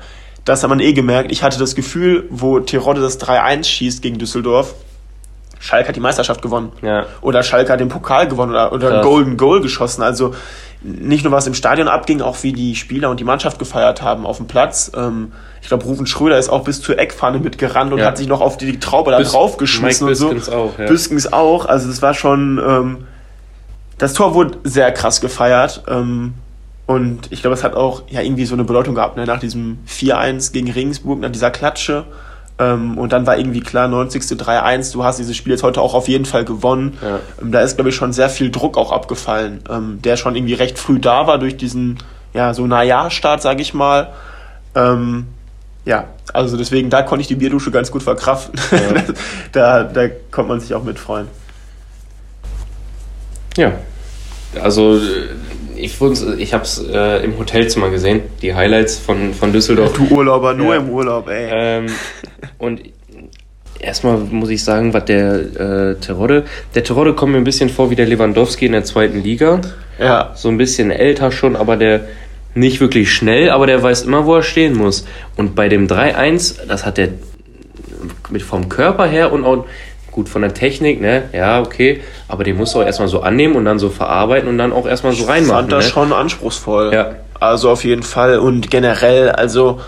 das 0.44 0.64
hat 0.64 0.70
man 0.70 0.80
eh 0.80 0.92
gemerkt. 0.92 1.30
Ich 1.30 1.44
hatte 1.44 1.60
das 1.60 1.76
Gefühl, 1.76 2.26
wo 2.30 2.58
Tirode 2.58 3.00
das 3.00 3.20
3-1 3.20 3.62
schießt 3.62 4.02
gegen 4.02 4.18
Düsseldorf, 4.18 4.74
Schalke 5.58 5.88
hat 5.88 5.96
die 5.96 6.00
Meisterschaft 6.00 6.42
gewonnen. 6.42 6.72
Ja. 6.82 7.06
Oder 7.20 7.42
Schalke 7.42 7.72
hat 7.72 7.80
den 7.80 7.88
Pokal 7.88 8.28
gewonnen 8.28 8.52
oder, 8.52 8.72
oder 8.72 9.02
Golden 9.02 9.36
Goal 9.36 9.60
geschossen. 9.60 10.02
Also 10.02 10.34
nicht 10.86 11.24
nur 11.24 11.32
was 11.32 11.46
im 11.46 11.54
Stadion 11.54 11.88
abging, 11.88 12.22
auch 12.22 12.42
wie 12.42 12.52
die 12.52 12.76
Spieler 12.76 13.10
und 13.10 13.20
die 13.20 13.24
Mannschaft 13.24 13.58
gefeiert 13.58 14.02
haben 14.02 14.24
auf 14.24 14.36
dem 14.36 14.46
Platz. 14.46 14.92
Ähm, 14.96 15.32
ich 15.60 15.68
glaube, 15.68 15.84
Rufen 15.84 16.06
Schröder 16.06 16.38
ist 16.38 16.48
auch 16.48 16.64
bis 16.64 16.80
zur 16.80 16.98
Eckpfanne 16.98 17.38
mitgerannt 17.38 17.92
und 17.92 17.98
ja. 17.98 18.06
hat 18.06 18.18
sich 18.18 18.28
noch 18.28 18.40
auf 18.40 18.56
die 18.56 18.78
Traube 18.78 19.10
da 19.10 19.20
draufgeschmissen 19.20 20.06
Mike 20.06 20.26
und 20.26 20.44
so. 20.44 20.52
auch. 20.52 20.78
Ja. 20.78 20.86
Büskens 20.86 21.32
auch. 21.32 21.66
Also 21.66 21.88
das 21.88 22.02
war 22.02 22.14
schon. 22.14 22.60
Ähm, 22.64 23.06
das 23.98 24.12
Tor 24.12 24.34
wurde 24.34 24.58
sehr 24.64 24.92
krass 24.92 25.20
gefeiert. 25.20 25.82
Ähm, 25.88 26.34
und 26.86 27.32
ich 27.32 27.40
glaube, 27.40 27.54
es 27.54 27.64
hat 27.64 27.74
auch 27.74 28.02
ja 28.08 28.20
irgendwie 28.20 28.44
so 28.44 28.54
eine 28.54 28.64
Bedeutung 28.64 28.94
gehabt, 28.94 29.16
ne? 29.16 29.24
nach 29.24 29.40
diesem 29.40 29.78
4-1 29.88 30.52
gegen 30.52 30.70
Regensburg, 30.70 31.18
nach 31.20 31.32
dieser 31.32 31.50
Klatsche. 31.50 32.04
Ähm, 32.58 32.96
und 32.96 33.12
dann 33.12 33.26
war 33.26 33.36
irgendwie 33.38 33.60
klar, 33.60 33.86
90. 33.88 34.22
3-1, 34.22 34.92
du 34.92 35.04
hast 35.04 35.18
dieses 35.18 35.36
Spiel 35.36 35.52
jetzt 35.52 35.62
heute 35.62 35.80
auch 35.80 35.94
auf 35.94 36.08
jeden 36.08 36.24
Fall 36.24 36.44
gewonnen. 36.44 36.96
Ja. 37.02 37.20
Ähm, 37.40 37.52
da 37.52 37.60
ist, 37.60 37.76
glaube 37.76 37.90
ich, 37.90 37.96
schon 37.96 38.12
sehr 38.12 38.30
viel 38.30 38.50
Druck 38.50 38.78
auch 38.78 38.92
abgefallen, 38.92 39.60
ähm, 39.70 40.00
der 40.02 40.16
schon 40.16 40.36
irgendwie 40.36 40.54
recht 40.54 40.78
früh 40.78 40.98
da 40.98 41.26
war 41.26 41.38
durch 41.38 41.56
diesen, 41.56 41.98
ja, 42.32 42.54
so 42.54 42.66
Naja-Start, 42.66 43.42
sage 43.42 43.60
ich 43.60 43.74
mal. 43.74 44.12
Ähm, 44.74 45.26
ja, 45.84 46.06
also 46.32 46.56
deswegen, 46.56 46.90
da 46.90 47.02
konnte 47.02 47.22
ich 47.22 47.28
die 47.28 47.36
Bierdusche 47.36 47.70
ganz 47.70 47.90
gut 47.90 48.02
verkraften. 48.02 48.58
Ja. 48.72 49.02
da, 49.52 49.84
da 49.84 50.08
konnte 50.30 50.48
man 50.48 50.60
sich 50.60 50.74
auch 50.74 50.82
mitfreuen. 50.82 51.28
Ja, 53.56 53.72
also 54.62 55.00
ich, 55.76 56.00
ich 56.38 56.54
habe 56.54 56.64
es 56.64 56.84
äh, 56.92 57.24
im 57.24 57.38
Hotelzimmer 57.38 57.90
gesehen, 57.90 58.22
die 58.42 58.54
Highlights 58.54 58.98
von, 58.98 59.34
von 59.34 59.52
Düsseldorf. 59.52 59.92
Du 59.92 60.14
Urlauber, 60.14 60.54
nur 60.54 60.74
ja. 60.74 60.80
im 60.80 60.90
Urlaub, 60.90 61.28
ey. 61.28 61.48
Ähm, 61.50 61.86
und 62.58 62.80
erstmal 63.78 64.18
muss 64.18 64.50
ich 64.50 64.62
sagen, 64.64 64.92
was 64.92 65.04
der 65.04 65.34
äh, 65.34 65.94
Terodde, 65.96 66.44
der 66.74 66.84
Terodde 66.84 67.14
kommt 67.14 67.32
mir 67.32 67.38
ein 67.38 67.44
bisschen 67.44 67.68
vor 67.68 67.90
wie 67.90 67.96
der 67.96 68.06
Lewandowski 68.06 68.66
in 68.66 68.72
der 68.72 68.84
zweiten 68.84 69.22
Liga. 69.22 69.60
Ja. 69.98 70.32
So 70.34 70.48
ein 70.48 70.58
bisschen 70.58 70.90
älter 70.90 71.32
schon, 71.32 71.56
aber 71.56 71.76
der 71.76 72.06
nicht 72.54 72.80
wirklich 72.80 73.12
schnell, 73.12 73.50
aber 73.50 73.66
der 73.66 73.82
weiß 73.82 74.02
immer, 74.02 74.26
wo 74.26 74.36
er 74.36 74.42
stehen 74.42 74.74
muss. 74.74 75.06
Und 75.36 75.54
bei 75.54 75.68
dem 75.68 75.86
3-1, 75.86 76.66
das 76.66 76.86
hat 76.86 76.96
der 76.96 77.10
mit 78.30 78.42
vom 78.42 78.68
Körper 78.68 79.06
her 79.06 79.32
und 79.32 79.44
auch 79.44 79.66
gut 80.16 80.28
von 80.28 80.42
der 80.42 80.54
Technik, 80.54 81.00
ne? 81.00 81.28
Ja, 81.32 81.60
okay. 81.60 82.00
Aber 82.26 82.42
den 82.42 82.56
musst 82.56 82.74
du 82.74 82.80
auch 82.80 82.84
erstmal 82.84 83.06
so 83.06 83.20
annehmen 83.20 83.54
und 83.54 83.66
dann 83.66 83.78
so 83.78 83.90
verarbeiten 83.90 84.48
und 84.48 84.58
dann 84.58 84.72
auch 84.72 84.86
erstmal 84.86 85.12
so 85.12 85.26
reinmachen. 85.26 85.44
Ich 85.44 85.52
fand 85.52 85.72
das 85.72 85.84
ne? 85.84 85.90
schon 85.90 86.12
anspruchsvoll. 86.12 86.92
Ja. 86.92 87.10
Also 87.38 87.70
auf 87.70 87.84
jeden 87.84 88.02
Fall. 88.02 88.38
Und 88.38 88.70
generell, 88.70 89.28
also, 89.28 89.78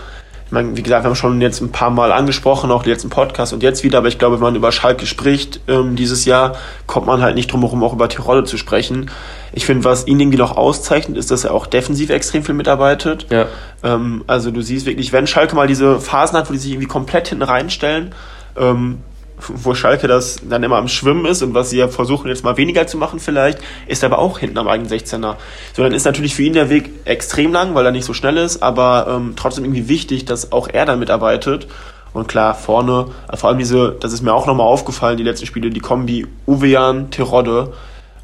ich 0.45 0.51
meine, 0.51 0.77
wie 0.77 0.83
gesagt, 0.83 1.03
wir 1.03 1.09
haben 1.09 1.15
schon 1.15 1.41
jetzt 1.41 1.61
ein 1.61 1.71
paar 1.71 1.89
Mal 1.89 2.11
angesprochen, 2.11 2.69
auch 2.69 2.83
die 2.83 2.91
letzten 2.91 3.09
Podcasts 3.09 3.53
und 3.53 3.63
jetzt 3.63 3.83
wieder, 3.83 3.97
aber 3.97 4.07
ich 4.07 4.19
glaube, 4.19 4.35
wenn 4.35 4.43
man 4.43 4.55
über 4.55 4.71
Schalke 4.71 5.07
spricht 5.07 5.61
ähm, 5.67 5.95
dieses 5.95 6.25
Jahr, 6.25 6.55
kommt 6.85 7.07
man 7.07 7.23
halt 7.23 7.33
nicht 7.33 7.51
drum 7.51 7.61
herum, 7.61 7.83
auch 7.83 7.93
über 7.93 8.07
Tirole 8.07 8.43
zu 8.43 8.57
sprechen. 8.57 9.09
Ich 9.51 9.65
finde, 9.65 9.83
was 9.83 10.05
ihn 10.05 10.19
irgendwie 10.19 10.37
noch 10.37 10.55
auszeichnet, 10.55 11.17
ist, 11.17 11.31
dass 11.31 11.43
er 11.43 11.55
auch 11.55 11.65
defensiv 11.65 12.11
extrem 12.11 12.43
viel 12.43 12.53
mitarbeitet. 12.53 13.25
Ja. 13.31 13.47
Ähm, 13.83 14.23
also 14.27 14.51
du 14.51 14.61
siehst 14.61 14.85
wirklich, 14.85 15.11
wenn 15.11 15.25
Schalke 15.25 15.55
mal 15.55 15.65
diese 15.65 15.99
Phasen 15.99 16.37
hat, 16.37 16.49
wo 16.49 16.53
die 16.53 16.59
sich 16.59 16.71
irgendwie 16.71 16.87
komplett 16.87 17.29
hinten 17.29 17.43
reinstellen, 17.43 18.13
ähm, 18.55 18.99
wo 19.47 19.73
Schalke 19.73 20.07
das 20.07 20.37
dann 20.47 20.63
immer 20.63 20.77
am 20.77 20.87
Schwimmen 20.87 21.25
ist 21.25 21.41
und 21.41 21.53
was 21.53 21.69
sie 21.69 21.77
ja 21.77 21.87
versuchen 21.87 22.27
jetzt 22.27 22.43
mal 22.43 22.57
weniger 22.57 22.87
zu 22.87 22.97
machen 22.97 23.19
vielleicht, 23.19 23.59
ist 23.87 24.03
aber 24.03 24.19
auch 24.19 24.39
hinten 24.39 24.57
am 24.57 24.67
eigenen 24.67 24.89
16er. 24.89 25.35
So, 25.75 25.83
dann 25.83 25.93
ist 25.93 26.05
natürlich 26.05 26.35
für 26.35 26.43
ihn 26.43 26.53
der 26.53 26.69
Weg 26.69 26.89
extrem 27.05 27.53
lang, 27.53 27.75
weil 27.75 27.85
er 27.85 27.91
nicht 27.91 28.05
so 28.05 28.13
schnell 28.13 28.37
ist, 28.37 28.61
aber 28.61 29.07
ähm, 29.09 29.33
trotzdem 29.35 29.63
irgendwie 29.65 29.87
wichtig, 29.87 30.25
dass 30.25 30.51
auch 30.51 30.67
er 30.71 30.85
dann 30.85 30.99
mitarbeitet. 30.99 31.67
Und 32.11 32.27
klar, 32.27 32.55
vorne, 32.55 33.07
vor 33.35 33.49
allem 33.49 33.59
diese, 33.59 33.95
das 33.99 34.13
ist 34.13 34.23
mir 34.23 34.33
auch 34.33 34.47
nochmal 34.47 34.65
aufgefallen, 34.65 35.17
die 35.17 35.23
letzten 35.23 35.45
Spiele, 35.45 35.69
die 35.69 35.79
Kombi 35.79 36.25
Uwean, 36.47 37.11
Terodde. 37.11 37.73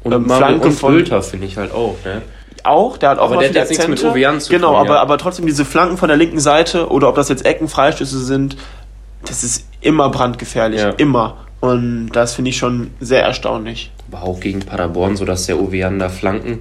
Und 0.02 0.12
ähm, 0.12 0.26
Flanke 0.28 0.72
von 0.72 0.92
Bülter 0.94 1.22
finde 1.22 1.46
ich 1.46 1.56
halt 1.56 1.72
auch, 1.72 1.96
ne? 2.04 2.22
Auch, 2.64 2.96
der 2.96 3.10
hat 3.10 3.18
auch 3.20 3.30
aber 3.30 3.36
der 3.36 3.50
hat 3.50 3.54
jetzt 3.54 3.68
nichts 3.70 3.86
mit 3.86 4.02
Uwean 4.02 4.40
zu 4.40 4.50
genau, 4.50 4.72
tun. 4.72 4.82
Genau, 4.82 4.92
aber, 4.92 5.00
aber 5.00 5.18
trotzdem 5.18 5.46
diese 5.46 5.64
Flanken 5.64 5.96
von 5.98 6.08
der 6.08 6.16
linken 6.16 6.40
Seite 6.40 6.88
oder 6.88 7.08
ob 7.08 7.14
das 7.14 7.28
jetzt 7.28 7.46
Ecken, 7.46 7.68
Freistöße 7.68 8.18
sind, 8.18 8.56
das 9.24 9.44
ist 9.44 9.66
immer 9.86 10.10
brandgefährlich, 10.10 10.80
ja. 10.80 10.90
immer. 10.90 11.46
Und 11.60 12.10
das 12.10 12.34
finde 12.34 12.50
ich 12.50 12.58
schon 12.58 12.90
sehr 13.00 13.22
erstaunlich. 13.22 13.90
Aber 14.12 14.22
auch 14.22 14.40
gegen 14.40 14.60
Paderborn, 14.60 15.16
sodass 15.16 15.46
der 15.46 15.60
Ovean 15.60 15.98
da 15.98 16.08
Flanken 16.08 16.60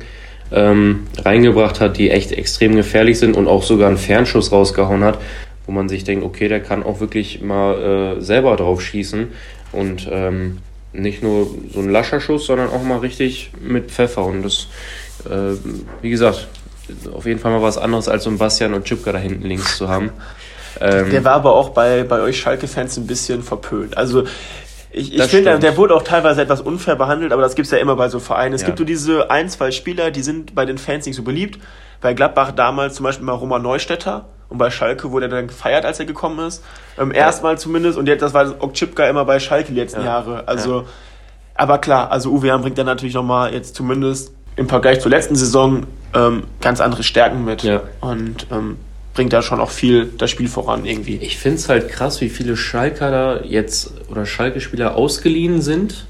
ähm, 0.52 1.08
reingebracht 1.18 1.80
hat, 1.80 1.98
die 1.98 2.12
echt 2.12 2.32
extrem 2.32 2.76
gefährlich 2.76 3.20
sind 3.20 3.36
und 3.36 3.48
auch 3.48 3.64
sogar 3.64 3.90
einen 3.90 3.98
Fernschuss 3.98 4.52
rausgehauen 4.52 5.04
hat, 5.04 5.20
wo 5.66 5.72
man 5.72 5.90
sich 5.90 6.04
denkt, 6.04 6.24
okay, 6.24 6.48
der 6.48 6.62
kann 6.62 6.84
auch 6.84 7.00
wirklich 7.00 7.42
mal 7.42 8.18
äh, 8.18 8.22
selber 8.22 8.56
drauf 8.56 8.82
schießen 8.82 9.28
und 9.72 10.08
ähm, 10.12 10.60
nicht 10.94 11.22
nur 11.22 11.48
so 11.74 11.80
ein 11.80 11.90
lascher 11.90 12.22
Schuss, 12.22 12.46
sondern 12.46 12.70
auch 12.70 12.84
mal 12.84 13.00
richtig 13.00 13.52
mit 13.62 13.92
Pfeffer. 13.92 14.26
Und 14.26 14.44
das, 14.44 14.68
äh, 15.30 15.58
wie 16.02 16.10
gesagt, 16.10 16.48
auf 17.12 17.26
jeden 17.26 17.40
Fall 17.40 17.52
mal 17.52 17.62
was 17.62 17.78
anderes 17.78 18.08
als 18.08 18.24
so 18.24 18.30
ein 18.30 18.38
Bastian 18.38 18.74
und 18.74 18.86
Chipka 18.86 19.12
da 19.12 19.18
hinten 19.18 19.48
links 19.48 19.78
zu 19.78 19.90
haben. 19.90 20.12
Ähm, 20.82 21.10
der 21.10 21.24
war 21.24 21.34
aber 21.34 21.54
auch 21.54 21.70
bei, 21.70 22.04
bei 22.04 22.22
euch 22.22 22.40
Schalke-Fans 22.40 22.98
ein 22.98 23.08
bisschen 23.08 23.44
verpönt. 23.44 23.98
Also 23.98 24.26
ich, 24.92 25.14
ich 25.14 25.24
finde, 25.24 25.60
der 25.60 25.76
wurde 25.76 25.94
auch 25.94 26.04
teilweise 26.04 26.42
etwas 26.42 26.62
unfair 26.62 26.96
behandelt, 26.96 27.34
aber 27.34 27.42
das 27.42 27.56
gibt 27.56 27.66
es 27.66 27.72
ja 27.72 27.80
immer 27.80 27.98
bei 27.98 28.08
so 28.08 28.20
Vereinen. 28.20 28.54
Es 28.54 28.62
ja. 28.62 28.68
gibt 28.68 28.80
so 28.80 28.86
diese 28.86 29.30
ein, 29.30 29.50
zwei 29.50 29.72
Spieler, 29.72 30.10
die 30.10 30.22
sind 30.22 30.56
bei 30.56 30.66
den 30.66 30.78
Fans 30.78 31.06
nicht 31.06 31.18
so 31.18 31.24
beliebt. 31.24 31.60
Bei 32.00 32.14
Gladbach 32.14 32.52
damals 32.52 32.96
zum 32.96 33.04
Beispiel 33.04 33.26
mal 33.26 33.34
Roman 33.34 33.62
Neustädter 33.62 34.26
und 34.48 34.58
bei 34.58 34.70
Schalke 34.70 35.12
wurde 35.12 35.26
er 35.26 35.30
dann 35.30 35.48
gefeiert, 35.48 35.86
als 35.86 36.00
er 36.00 36.06
gekommen 36.06 36.40
ist. 36.48 36.64
Ähm, 36.98 37.12
ja. 37.12 37.18
Erstmal 37.18 37.58
zumindest 37.58 37.98
und 37.98 38.08
jetzt, 38.08 38.22
das 38.22 38.34
war 38.34 38.56
Okchipka 38.60 39.06
immer 39.08 39.26
bei 39.26 39.40
Schalke 39.40 39.74
die 39.74 39.80
letzten 39.80 40.00
ja. 40.00 40.06
Jahre. 40.06 40.48
Also, 40.48 40.86
aber 41.56 41.80
klar, 41.80 42.12
also 42.12 42.32
Uwe 42.32 42.48
Jan 42.48 42.62
bringt 42.62 42.78
dann 42.78 42.86
natürlich 42.86 43.16
nochmal 43.16 43.54
jetzt 43.54 43.76
zumindest 43.76 44.34
im 44.56 44.70
Vergleich 44.70 45.02
zur 45.02 45.12
letzten 45.12 45.36
Saison 45.36 45.84
ähm, 46.14 46.44
ganz 46.62 46.80
andere 46.80 47.04
Stärken 47.04 47.44
mit. 47.44 47.64
Ja. 47.64 47.82
Und 48.00 48.48
ähm, 48.52 48.78
bringt 49.16 49.34
da 49.34 49.42
schon 49.42 49.60
auch 49.60 49.72
viel 49.72 50.12
das 50.18 50.30
Spiel 50.30 50.48
voran 50.48 50.86
irgendwie. 50.86 51.16
Ich 51.16 51.38
finde 51.38 51.58
es 51.58 51.70
halt 51.70 51.90
krass, 51.90 52.22
wie 52.22 52.30
viele 52.30 52.56
Schalker 52.56 53.10
da 53.10 53.44
jetzt 53.44 53.94
oder 54.12 54.26
Schalke-Spieler 54.26 54.96
ausgeliehen 54.96 55.62
sind. 55.62 56.06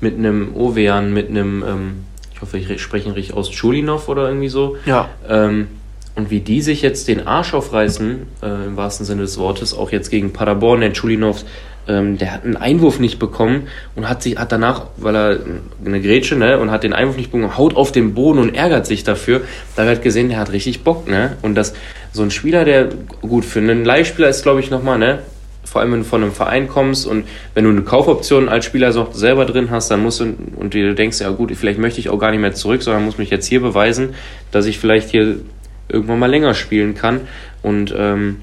Mit 0.00 0.16
einem 0.16 0.54
Ovean, 0.54 1.12
mit 1.12 1.28
einem, 1.28 1.62
ähm, 1.66 2.04
ich 2.32 2.40
hoffe, 2.40 2.58
ich 2.58 2.80
spreche 2.80 3.08
ihn 3.08 3.14
richtig 3.14 3.36
aus, 3.36 3.50
Chulinov 3.50 4.08
oder 4.08 4.28
irgendwie 4.28 4.48
so. 4.48 4.76
Ja. 4.86 5.08
Ähm, 5.28 5.68
und 6.14 6.30
wie 6.30 6.40
die 6.40 6.62
sich 6.62 6.82
jetzt 6.82 7.08
den 7.08 7.26
Arsch 7.26 7.54
aufreißen, 7.54 8.22
äh, 8.42 8.66
im 8.66 8.76
wahrsten 8.76 9.04
Sinne 9.04 9.22
des 9.22 9.36
Wortes, 9.38 9.74
auch 9.74 9.90
jetzt 9.90 10.10
gegen 10.10 10.32
Paderborn, 10.32 10.80
der 10.80 10.92
Chulinov, 10.92 11.44
ähm, 11.88 12.18
der 12.18 12.32
hat 12.32 12.44
einen 12.44 12.56
Einwurf 12.56 12.98
nicht 12.98 13.18
bekommen 13.18 13.68
und 13.94 14.08
hat 14.08 14.22
sich 14.22 14.38
hat 14.38 14.52
danach, 14.52 14.86
weil 14.96 15.16
er 15.16 15.38
eine 15.84 16.00
Grätsche, 16.00 16.36
ne, 16.36 16.58
und 16.58 16.70
hat 16.70 16.84
den 16.84 16.92
Einwurf 16.92 17.16
nicht 17.16 17.30
bekommen, 17.30 17.56
haut 17.56 17.76
auf 17.76 17.92
den 17.92 18.14
Boden 18.14 18.38
und 18.38 18.54
ärgert 18.54 18.86
sich 18.86 19.04
dafür. 19.04 19.42
Da 19.76 19.86
wird 19.86 20.02
gesehen, 20.02 20.28
der 20.28 20.38
hat 20.38 20.52
richtig 20.52 20.82
Bock, 20.82 21.08
ne? 21.08 21.36
Und 21.42 21.54
das 21.54 21.74
so 22.12 22.22
ein 22.22 22.30
Spieler, 22.30 22.64
der 22.64 22.88
gut 23.20 23.44
für 23.44 23.58
einen 23.58 23.84
Leihspieler 23.84 24.28
ist, 24.28 24.42
glaube 24.42 24.60
ich, 24.60 24.70
nochmal, 24.70 24.98
ne? 24.98 25.20
Vor 25.64 25.80
allem, 25.80 25.92
wenn 25.92 25.98
du 26.00 26.04
von 26.04 26.22
einem 26.22 26.32
Verein 26.32 26.68
kommst 26.68 27.06
und 27.06 27.26
wenn 27.54 27.64
du 27.64 27.70
eine 27.70 27.82
Kaufoption 27.82 28.48
als 28.48 28.64
Spieler 28.64 28.92
so 28.92 29.08
selber 29.12 29.44
drin 29.44 29.70
hast, 29.70 29.90
dann 29.90 30.02
musst 30.02 30.20
du 30.20 30.34
und 30.56 30.74
du 30.74 30.94
denkst, 30.94 31.20
ja 31.20 31.30
gut, 31.30 31.52
vielleicht 31.56 31.78
möchte 31.78 32.00
ich 32.00 32.10
auch 32.10 32.18
gar 32.18 32.30
nicht 32.30 32.40
mehr 32.40 32.54
zurück, 32.54 32.82
sondern 32.82 33.04
muss 33.04 33.18
mich 33.18 33.30
jetzt 33.30 33.46
hier 33.46 33.60
beweisen, 33.60 34.14
dass 34.52 34.66
ich 34.66 34.78
vielleicht 34.78 35.10
hier 35.10 35.40
irgendwann 35.88 36.18
mal 36.18 36.30
länger 36.30 36.54
spielen 36.54 36.94
kann. 36.94 37.22
Und 37.62 37.94
ähm, 37.96 38.36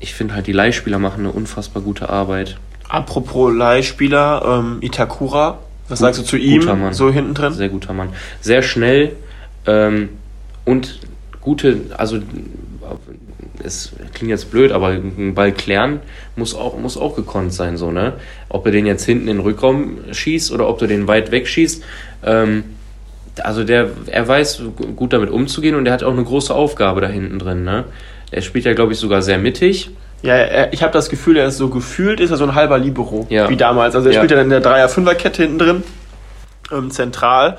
ich 0.00 0.14
finde 0.14 0.34
halt, 0.34 0.46
die 0.46 0.52
Leihspieler 0.52 0.98
machen 0.98 1.20
eine 1.20 1.32
unfassbar 1.32 1.82
gute 1.82 2.08
Arbeit. 2.08 2.56
Apropos 2.90 3.54
Leihspieler, 3.54 4.42
ähm, 4.44 4.78
Itakura, 4.80 5.58
was 5.88 6.00
Gut, 6.00 6.06
sagst 6.06 6.20
du 6.20 6.24
zu 6.24 6.36
ihm? 6.36 6.64
Mann. 6.64 6.92
So 6.92 7.10
hinten 7.12 7.34
drin? 7.34 7.52
Sehr 7.52 7.68
guter 7.68 7.92
Mann. 7.92 8.08
Sehr 8.40 8.62
schnell 8.62 9.12
ähm, 9.66 10.08
und 10.64 10.98
gute, 11.40 11.82
also 11.96 12.18
es 13.62 13.92
klingt 14.14 14.30
jetzt 14.30 14.50
blöd, 14.50 14.72
aber 14.72 14.88
ein 14.88 15.34
Ball 15.34 15.52
klären 15.52 16.00
muss 16.34 16.54
auch, 16.54 16.78
muss 16.78 16.96
auch 16.96 17.14
gekonnt 17.14 17.52
sein, 17.52 17.76
so, 17.76 17.92
ne? 17.92 18.14
Ob 18.48 18.66
er 18.66 18.72
den 18.72 18.86
jetzt 18.86 19.04
hinten 19.04 19.28
in 19.28 19.36
den 19.36 19.44
Rückraum 19.44 19.98
schießt 20.10 20.50
oder 20.50 20.68
ob 20.68 20.78
du 20.78 20.86
den 20.86 21.06
weit 21.06 21.30
weg 21.30 21.46
schießt. 21.46 21.84
Ähm, 22.24 22.64
also 23.42 23.62
der, 23.62 23.90
er 24.06 24.26
weiß 24.26 24.62
gut 24.96 25.12
damit 25.12 25.30
umzugehen 25.30 25.76
und 25.76 25.86
er 25.86 25.92
hat 25.92 26.02
auch 26.02 26.12
eine 26.12 26.24
große 26.24 26.52
Aufgabe 26.52 27.00
da 27.00 27.06
hinten 27.06 27.38
drin, 27.38 27.62
ne? 27.62 27.84
Er 28.32 28.42
spielt 28.42 28.64
ja, 28.64 28.74
glaube 28.74 28.92
ich, 28.92 28.98
sogar 28.98 29.22
sehr 29.22 29.38
mittig. 29.38 29.90
Ja, 30.22 30.34
er, 30.34 30.72
ich 30.72 30.82
habe 30.82 30.92
das 30.92 31.08
Gefühl, 31.08 31.36
er 31.36 31.46
ist 31.46 31.56
so 31.56 31.68
gefühlt, 31.68 32.20
ist 32.20 32.30
er 32.30 32.36
so 32.36 32.44
ein 32.44 32.54
halber 32.54 32.78
Libero, 32.78 33.26
ja. 33.30 33.48
wie 33.48 33.56
damals. 33.56 33.94
Also 33.94 34.08
er 34.08 34.14
ja. 34.14 34.20
spielt 34.20 34.30
ja 34.32 34.40
in 34.40 34.50
der 34.50 34.60
Dreier-Fünfer-Kette 34.60 35.42
hinten 35.42 35.58
drin, 35.58 35.82
ähm, 36.72 36.90
zentral 36.90 37.58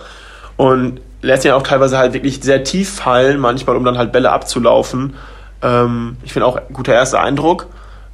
und 0.58 1.02
lässt 1.22 1.46
ihn 1.46 1.52
auch 1.52 1.64
teilweise 1.64 1.98
halt 1.98 2.14
wirklich 2.14 2.42
sehr 2.42 2.64
tief 2.64 2.90
fallen, 2.90 3.40
manchmal, 3.40 3.76
um 3.76 3.84
dann 3.84 3.98
halt 3.98 4.12
Bälle 4.12 4.32
abzulaufen. 4.32 5.16
Ähm, 5.62 6.18
ich 6.24 6.34
finde 6.34 6.46
auch 6.46 6.60
guter 6.72 6.94
erster 6.94 7.22
Eindruck. 7.22 7.68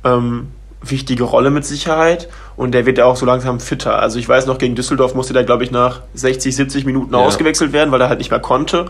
Ähm, 0.03 0.47
wichtige 0.81 1.23
Rolle 1.23 1.49
mit 1.49 1.65
Sicherheit 1.65 2.29
und 2.55 2.71
der 2.71 2.85
wird 2.85 2.97
ja 2.97 3.05
auch 3.05 3.15
so 3.15 3.25
langsam 3.25 3.59
fitter. 3.59 3.99
Also 3.99 4.19
ich 4.19 4.29
weiß 4.29 4.45
noch, 4.45 4.57
gegen 4.57 4.75
Düsseldorf 4.75 5.15
musste 5.15 5.33
der, 5.33 5.43
glaube 5.43 5.63
ich, 5.63 5.71
nach 5.71 6.01
60, 6.13 6.55
70 6.55 6.85
Minuten 6.85 7.13
ja. 7.13 7.19
ausgewechselt 7.19 7.73
werden, 7.73 7.91
weil 7.91 8.01
er 8.01 8.09
halt 8.09 8.19
nicht 8.19 8.31
mehr 8.31 8.39
konnte. 8.39 8.85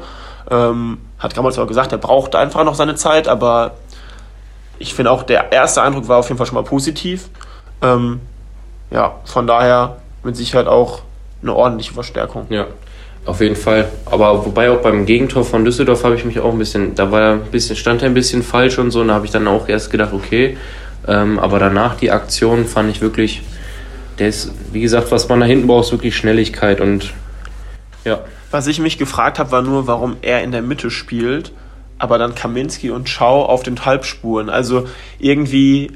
Ähm, 0.49 0.99
hat 1.17 1.35
damals 1.37 1.57
auch 1.57 1.67
gesagt, 1.67 1.91
er 1.91 1.97
brauchte 1.97 2.37
einfach 2.37 2.63
noch 2.63 2.75
seine 2.75 2.95
Zeit, 2.95 3.27
aber 3.27 3.75
ich 4.79 4.93
finde 4.93 5.11
auch, 5.11 5.23
der 5.23 5.51
erste 5.51 5.81
Eindruck 5.81 6.07
war 6.07 6.17
auf 6.17 6.27
jeden 6.27 6.37
Fall 6.37 6.47
schon 6.47 6.55
mal 6.55 6.63
positiv. 6.63 7.29
Ähm, 7.81 8.19
ja, 8.91 9.15
von 9.25 9.47
daher 9.47 9.97
mit 10.23 10.35
Sicherheit 10.35 10.67
auch 10.67 11.01
eine 11.41 11.53
ordentliche 11.53 11.93
Verstärkung. 11.93 12.47
Ja, 12.49 12.67
auf 13.25 13.41
jeden 13.41 13.55
Fall. 13.55 13.89
Aber 14.05 14.45
wobei 14.45 14.71
auch 14.71 14.81
beim 14.81 15.05
Gegentor 15.05 15.43
von 15.43 15.65
Düsseldorf 15.65 16.03
habe 16.03 16.15
ich 16.15 16.25
mich 16.25 16.39
auch 16.39 16.51
ein 16.51 16.57
bisschen, 16.57 16.95
da 16.95 17.11
war 17.11 17.33
ein 17.33 17.41
bisschen, 17.51 17.75
stand 17.75 18.01
er 18.01 18.09
ein 18.09 18.13
bisschen 18.13 18.43
falsch 18.43 18.77
und 18.79 18.91
so, 18.91 19.01
und 19.01 19.09
da 19.09 19.15
habe 19.15 19.25
ich 19.25 19.31
dann 19.31 19.47
auch 19.47 19.67
erst 19.67 19.91
gedacht, 19.91 20.13
okay. 20.13 20.57
Ähm, 21.07 21.39
aber 21.39 21.59
danach 21.59 21.95
die 21.95 22.11
Aktion 22.11 22.65
fand 22.65 22.89
ich 22.89 23.01
wirklich, 23.01 23.41
der 24.19 24.29
ist, 24.29 24.51
wie 24.71 24.81
gesagt, 24.81 25.11
was 25.11 25.29
man 25.29 25.39
da 25.39 25.45
hinten 25.45 25.67
braucht, 25.67 25.85
ist 25.85 25.91
wirklich 25.91 26.15
Schnelligkeit 26.15 26.81
und 26.81 27.13
ja. 28.03 28.19
Was 28.49 28.67
ich 28.67 28.79
mich 28.79 28.97
gefragt 28.97 29.39
habe, 29.39 29.51
war 29.51 29.61
nur, 29.61 29.87
warum 29.87 30.15
er 30.21 30.41
in 30.41 30.51
der 30.51 30.61
Mitte 30.61 30.89
spielt, 30.89 31.51
aber 31.99 32.17
dann 32.17 32.35
Kaminski 32.35 32.91
und 32.91 33.09
Schau 33.09 33.45
auf 33.45 33.63
den 33.63 33.85
Halbspuren. 33.85 34.49
Also 34.49 34.87
irgendwie 35.19 35.91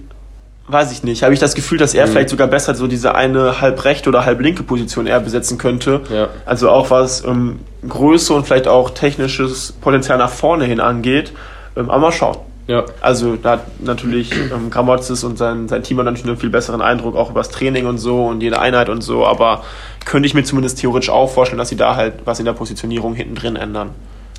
weiß 0.67 0.91
ich 0.91 1.03
nicht, 1.03 1.23
habe 1.23 1.33
ich 1.33 1.39
das 1.39 1.53
Gefühl, 1.53 1.77
dass 1.77 1.93
er 1.93 2.07
mhm. 2.07 2.11
vielleicht 2.11 2.29
sogar 2.29 2.47
besser 2.47 2.75
so 2.75 2.87
diese 2.87 3.15
eine 3.15 3.61
halb 3.61 3.83
rechte 3.83 4.09
oder 4.09 4.25
halb 4.25 4.39
linke 4.39 4.63
Position 4.63 5.05
eher 5.05 5.19
besetzen 5.19 5.57
könnte. 5.57 6.01
Ja. 6.09 6.29
Also 6.45 6.69
auch 6.69 6.89
was 6.91 7.25
ähm, 7.25 7.59
Größe 7.87 8.33
und 8.33 8.45
vielleicht 8.45 8.67
auch 8.67 8.91
technisches 8.91 9.73
Potenzial 9.73 10.17
nach 10.17 10.29
vorne 10.29 10.65
hin 10.65 10.79
angeht. 10.79 11.33
Ähm, 11.75 11.89
aber 11.89 11.99
mal 11.99 12.11
schauen. 12.11 12.37
Ja. 12.67 12.85
Also 13.01 13.35
da 13.35 13.51
hat 13.51 13.81
natürlich 13.81 14.31
ähm, 14.33 14.69
Gramotzes 14.69 15.23
und 15.23 15.37
sein, 15.37 15.67
sein 15.67 15.83
Team 15.83 15.97
hat 15.97 16.05
natürlich 16.05 16.27
einen 16.27 16.37
viel 16.37 16.49
besseren 16.49 16.81
Eindruck, 16.81 17.15
auch 17.15 17.31
über 17.31 17.41
das 17.41 17.49
Training 17.49 17.85
und 17.85 17.97
so 17.97 18.25
und 18.27 18.41
jede 18.41 18.59
Einheit 18.59 18.87
und 18.87 19.01
so, 19.01 19.25
aber 19.25 19.63
könnte 20.05 20.27
ich 20.27 20.33
mir 20.33 20.43
zumindest 20.43 20.79
theoretisch 20.79 21.09
auch 21.09 21.29
vorstellen, 21.29 21.57
dass 21.57 21.69
sie 21.69 21.75
da 21.75 21.95
halt 21.95 22.13
was 22.23 22.39
in 22.39 22.45
der 22.45 22.53
Positionierung 22.53 23.13
hinten 23.13 23.35
drin 23.35 23.55
ändern. 23.55 23.89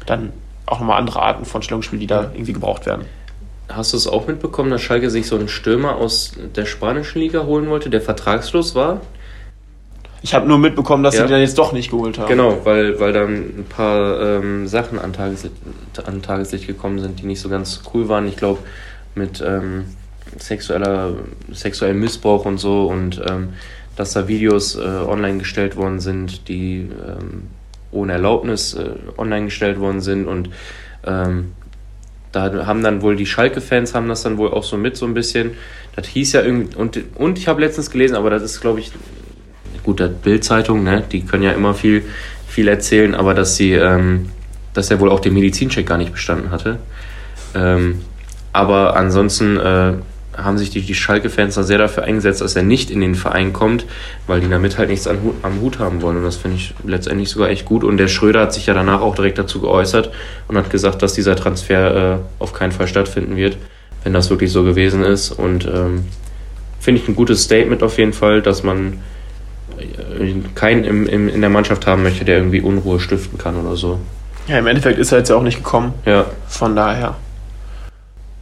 dann 0.06 0.32
auch 0.66 0.80
nochmal 0.80 0.98
andere 0.98 1.20
Arten 1.22 1.44
von 1.44 1.62
Stellungsspiel, 1.62 1.98
die 1.98 2.06
da 2.06 2.30
irgendwie 2.34 2.52
gebraucht 2.52 2.86
werden. 2.86 3.04
Hast 3.68 3.92
du 3.92 3.96
es 3.96 4.06
auch 4.06 4.26
mitbekommen, 4.26 4.70
dass 4.70 4.82
Schalke 4.82 5.08
sich 5.10 5.26
so 5.26 5.36
einen 5.36 5.48
Stürmer 5.48 5.96
aus 5.96 6.32
der 6.56 6.66
spanischen 6.66 7.20
Liga 7.20 7.44
holen 7.44 7.68
wollte, 7.68 7.90
der 7.90 8.00
vertragslos 8.00 8.74
war? 8.74 9.00
Ich 10.24 10.34
habe 10.34 10.46
nur 10.46 10.58
mitbekommen, 10.58 11.02
dass 11.02 11.16
Ja. 11.16 11.22
sie 11.26 11.32
den 11.32 11.40
jetzt 11.40 11.58
doch 11.58 11.72
nicht 11.72 11.90
geholt 11.90 12.18
haben. 12.18 12.28
Genau, 12.28 12.58
weil, 12.64 13.00
weil 13.00 13.12
dann 13.12 13.32
ein 13.34 13.66
paar 13.68 14.20
ähm, 14.20 14.68
Sachen 14.68 14.98
an 14.98 15.12
Tageslicht, 15.12 15.54
an 16.04 16.22
Tageslicht 16.22 16.66
gekommen 16.66 17.00
sind, 17.00 17.20
die 17.20 17.26
nicht 17.26 17.40
so 17.40 17.48
ganz 17.48 17.82
cool 17.92 18.08
waren. 18.08 18.28
Ich 18.28 18.36
glaube, 18.36 18.60
mit 19.14 19.42
ähm, 19.44 19.86
sexueller, 20.38 21.14
sexuellem 21.50 21.98
Missbrauch 21.98 22.44
und 22.44 22.58
so 22.58 22.86
und 22.86 23.20
ähm, 23.28 23.54
dass 23.96 24.12
da 24.12 24.28
Videos 24.28 24.76
äh, 24.76 24.80
online 24.80 25.38
gestellt 25.38 25.76
worden 25.76 26.00
sind, 26.00 26.48
die 26.48 26.88
ähm, 27.06 27.48
ohne 27.92 28.14
Erlaubnis 28.14 28.74
äh, 28.74 28.90
online 29.16 29.46
gestellt 29.46 29.78
worden 29.78 30.00
sind 30.00 30.26
und 30.26 30.50
ähm, 31.06 31.52
da 32.32 32.66
haben 32.66 32.82
dann 32.82 33.02
wohl 33.02 33.14
die 33.14 33.26
Schalke-Fans 33.26 33.94
haben 33.94 34.08
das 34.08 34.22
dann 34.22 34.38
wohl 34.38 34.50
auch 34.50 34.64
so 34.64 34.78
mit 34.78 34.96
so 34.96 35.04
ein 35.04 35.12
bisschen. 35.12 35.50
Das 35.94 36.06
hieß 36.06 36.32
ja 36.32 36.42
irgendwie 36.42 36.74
und, 36.74 36.98
und 37.14 37.38
ich 37.38 37.46
habe 37.46 37.60
letztens 37.60 37.90
gelesen, 37.90 38.16
aber 38.16 38.30
das 38.30 38.42
ist 38.42 38.60
glaube 38.60 38.80
ich 38.80 38.90
gut, 39.82 40.00
der 40.00 40.08
Bild-Zeitung, 40.08 40.82
ne, 40.84 41.04
die 41.10 41.22
können 41.22 41.42
ja 41.42 41.52
immer 41.52 41.74
viel, 41.74 42.04
viel 42.48 42.68
erzählen, 42.68 43.14
aber 43.14 43.34
dass 43.34 43.56
sie, 43.56 43.72
ähm, 43.72 44.30
dass 44.74 44.90
er 44.90 45.00
wohl 45.00 45.10
auch 45.10 45.20
den 45.20 45.34
Medizincheck 45.34 45.86
gar 45.86 45.98
nicht 45.98 46.12
bestanden 46.12 46.50
hatte. 46.50 46.78
Ähm, 47.54 48.00
aber 48.52 48.96
ansonsten 48.96 49.58
äh, 49.58 49.94
haben 50.36 50.56
sich 50.58 50.70
die, 50.70 50.80
die 50.80 50.94
Schalke-Fans 50.94 51.54
da 51.56 51.62
sehr 51.62 51.78
dafür 51.78 52.04
eingesetzt, 52.04 52.40
dass 52.40 52.56
er 52.56 52.62
nicht 52.62 52.90
in 52.90 53.00
den 53.00 53.14
Verein 53.14 53.52
kommt, 53.52 53.84
weil 54.26 54.40
die 54.40 54.48
damit 54.48 54.78
halt 54.78 54.88
nichts 54.88 55.06
an, 55.06 55.18
Hu- 55.22 55.34
am 55.42 55.60
Hut 55.60 55.78
haben 55.78 56.00
wollen. 56.02 56.16
Und 56.16 56.24
das 56.24 56.36
finde 56.36 56.56
ich 56.56 56.74
letztendlich 56.84 57.28
sogar 57.30 57.50
echt 57.50 57.64
gut. 57.66 57.84
Und 57.84 57.98
der 57.98 58.08
Schröder 58.08 58.40
hat 58.42 58.54
sich 58.54 58.66
ja 58.66 58.74
danach 58.74 59.00
auch 59.02 59.14
direkt 59.14 59.38
dazu 59.38 59.60
geäußert 59.60 60.10
und 60.48 60.56
hat 60.56 60.70
gesagt, 60.70 61.02
dass 61.02 61.12
dieser 61.12 61.36
Transfer 61.36 62.14
äh, 62.14 62.18
auf 62.38 62.52
keinen 62.54 62.72
Fall 62.72 62.86
stattfinden 62.88 63.36
wird, 63.36 63.58
wenn 64.04 64.12
das 64.14 64.30
wirklich 64.30 64.50
so 64.52 64.64
gewesen 64.64 65.02
ist. 65.04 65.32
Und 65.32 65.66
ähm, 65.66 66.06
finde 66.80 67.00
ich 67.02 67.08
ein 67.08 67.14
gutes 67.14 67.42
Statement 67.44 67.82
auf 67.82 67.98
jeden 67.98 68.12
Fall, 68.14 68.40
dass 68.40 68.62
man 68.62 69.00
äh, 69.78 70.34
keinen 70.54 70.84
im, 70.84 71.06
im, 71.06 71.28
in 71.28 71.40
der 71.42 71.50
Mannschaft 71.50 71.86
haben 71.86 72.02
möchte, 72.02 72.24
der 72.24 72.38
irgendwie 72.38 72.60
Unruhe 72.62 73.00
stiften 73.00 73.38
kann 73.38 73.56
oder 73.56 73.76
so. 73.76 74.00
Ja, 74.48 74.58
im 74.58 74.66
Endeffekt 74.66 74.98
ist 74.98 75.12
er 75.12 75.18
jetzt 75.18 75.28
ja 75.28 75.36
auch 75.36 75.42
nicht 75.42 75.58
gekommen. 75.58 75.92
Ja, 76.06 76.24
Von 76.48 76.74
daher, 76.74 77.16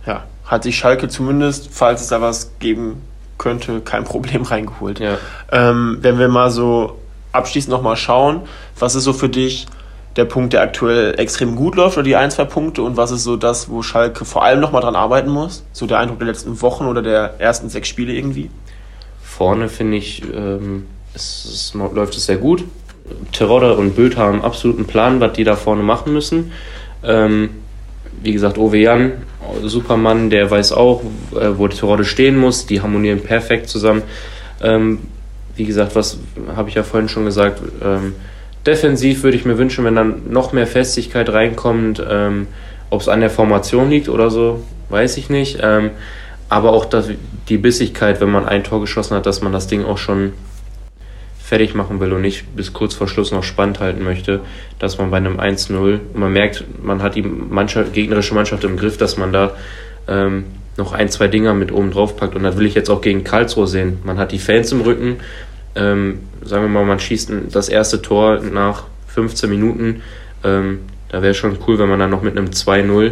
ja, 0.07 0.25
hat 0.51 0.65
sich 0.65 0.77
Schalke 0.77 1.09
zumindest, 1.09 1.69
falls 1.71 2.03
es 2.03 2.09
da 2.09 2.21
was 2.21 2.59
geben 2.59 3.01
könnte, 3.39 3.81
kein 3.81 4.05
Problem 4.05 4.43
reingeholt. 4.53 4.99
ja. 4.99 5.17
Ähm, 5.53 5.99
wenn 6.03 6.19
wir 6.19 6.29
mal 6.29 6.51
so 6.51 6.99
abschließend 7.33 7.71
nochmal 7.71 7.97
schauen, 7.97 8.43
was 8.79 8.97
ist 8.97 9.05
so 9.05 9.13
für 9.13 9.29
dich 9.29 9.67
der 10.17 10.25
Punkt, 10.25 10.53
der 10.53 10.63
aktuell 10.63 11.19
extrem 11.21 11.55
gut 11.55 11.77
läuft 11.77 11.97
oder 11.97 12.03
die 12.03 12.17
ein, 12.17 12.33
zwei 12.33 12.45
Punkte 12.45 12.83
und 12.83 12.97
was 12.97 13.13
ist 13.13 13.23
so 13.23 13.37
das, 13.37 13.71
wo 13.71 13.83
Schalke 13.83 14.25
vor 14.25 14.43
allem 14.43 14.59
nochmal 14.59 14.83
dran 14.83 14.97
arbeiten 14.97 15.31
muss? 15.31 15.65
So 15.73 15.87
der 15.87 16.01
Eindruck 16.01 16.19
der 16.19 16.27
letzten 16.27 16.61
Wochen 16.63 16.87
oder 16.87 17.01
der 17.01 17.39
ersten 17.39 17.69
sechs 17.69 17.87
Spiele 17.89 18.13
irgendwie? 18.13 18.51
Vorne 19.23 19.69
finde 19.69 19.99
ich, 19.99 20.25
ähm, 20.35 20.87
es, 21.15 21.45
es 21.45 21.75
läuft 21.75 22.17
es 22.17 22.27
sehr 22.27 22.39
gut. 22.39 22.65
Terodde 23.31 23.77
und 23.77 23.95
Böth 23.95 24.17
haben 24.17 24.35
einen 24.35 24.45
absoluten 24.45 24.85
Plan, 24.85 25.21
was 25.21 25.33
die 25.35 25.45
da 25.45 25.55
vorne 25.55 25.85
machen 25.85 26.13
müssen. 26.13 26.51
Ähm, 27.05 27.51
wie 28.21 28.33
gesagt, 28.33 28.59
Ove 28.59 28.77
Jan, 29.55 29.69
Supermann, 29.69 30.31
der 30.31 30.51
weiß 30.51 30.73
auch, 30.73 31.03
äh, 31.35 31.51
wo 31.57 31.69
Terodde 31.69 32.05
stehen 32.05 32.37
muss. 32.37 32.67
Die 32.67 32.81
harmonieren 32.81 33.21
perfekt 33.21 33.69
zusammen. 33.69 34.03
Ähm, 34.63 35.01
wie 35.57 35.65
gesagt, 35.65 35.95
was 35.95 36.19
habe 36.57 36.69
ich 36.69 36.75
ja 36.75 36.83
vorhin 36.83 37.09
schon 37.09 37.25
gesagt, 37.25 37.61
ähm, 37.85 38.15
defensiv 38.67 39.23
würde 39.23 39.37
ich 39.37 39.45
mir 39.45 39.59
wünschen, 39.59 39.85
wenn 39.85 39.97
dann 39.97 40.31
noch 40.31 40.53
mehr 40.53 40.67
Festigkeit 40.67 41.29
reinkommt. 41.31 42.03
Ähm, 42.09 42.47
Ob 42.91 43.01
es 43.01 43.09
an 43.09 43.21
der 43.21 43.31
Formation 43.31 43.91
liegt 43.91 44.09
oder 44.09 44.31
so, 44.31 44.63
weiß 44.89 45.17
ich 45.17 45.31
nicht. 45.31 45.59
Ähm, 45.63 45.91
aber 46.49 46.73
auch 46.73 46.85
das, 46.85 47.09
die 47.49 47.59
Bissigkeit, 47.59 48.21
wenn 48.21 48.31
man 48.31 48.47
ein 48.47 48.65
Tor 48.65 48.81
geschossen 48.81 49.17
hat, 49.17 49.27
dass 49.27 49.41
man 49.41 49.53
das 49.53 49.69
Ding 49.69 49.85
auch 49.85 49.99
schon 49.99 50.33
fertig 51.51 51.75
machen 51.75 51.99
will 51.99 52.13
und 52.13 52.23
nicht 52.23 52.55
bis 52.55 52.73
kurz 52.73 52.95
vor 52.95 53.09
Schluss 53.09 53.33
noch 53.33 53.43
spannend 53.43 53.81
halten 53.81 54.05
möchte, 54.05 54.39
dass 54.79 54.99
man 54.99 55.11
bei 55.11 55.17
einem 55.17 55.41
1-0, 55.41 55.75
und 55.75 56.17
man 56.17 56.33
merkt, 56.33 56.65
man 56.81 57.03
hat 57.03 57.17
die 57.17 57.23
Mannschaft, 57.23 57.93
gegnerische 57.93 58.35
Mannschaft 58.35 58.63
im 58.63 58.77
Griff, 58.77 58.99
dass 58.99 59.17
man 59.17 59.33
da 59.33 59.55
ähm, 60.07 60.45
noch 60.77 60.93
ein, 60.93 61.09
zwei 61.09 61.27
Dinger 61.27 61.53
mit 61.53 61.73
oben 61.73 61.91
drauf 61.91 62.17
packt. 62.17 62.37
Und 62.37 62.45
das 62.45 62.57
will 62.57 62.67
ich 62.67 62.77
jetzt 62.77 62.89
auch 62.89 63.01
gegen 63.01 63.25
Karlsruhe 63.25 63.67
sehen. 63.67 63.99
Man 64.05 64.17
hat 64.17 64.31
die 64.31 64.39
Fans 64.39 64.71
im 64.71 64.81
Rücken. 64.81 65.17
Ähm, 65.75 66.21
sagen 66.45 66.63
wir 66.63 66.69
mal, 66.69 66.85
man 66.85 67.01
schießt 67.01 67.33
das 67.51 67.69
erste 67.69 68.01
Tor 68.01 68.39
nach 68.39 68.85
15 69.09 69.51
Minuten. 69.51 70.03
Ähm, 70.45 70.83
da 71.09 71.21
wäre 71.21 71.35
schon 71.35 71.59
cool, 71.67 71.81
wenn 71.81 71.89
man 71.89 71.99
dann 71.99 72.11
noch 72.11 72.23
mit 72.23 72.39
einem 72.39 72.51
2-0 72.51 73.11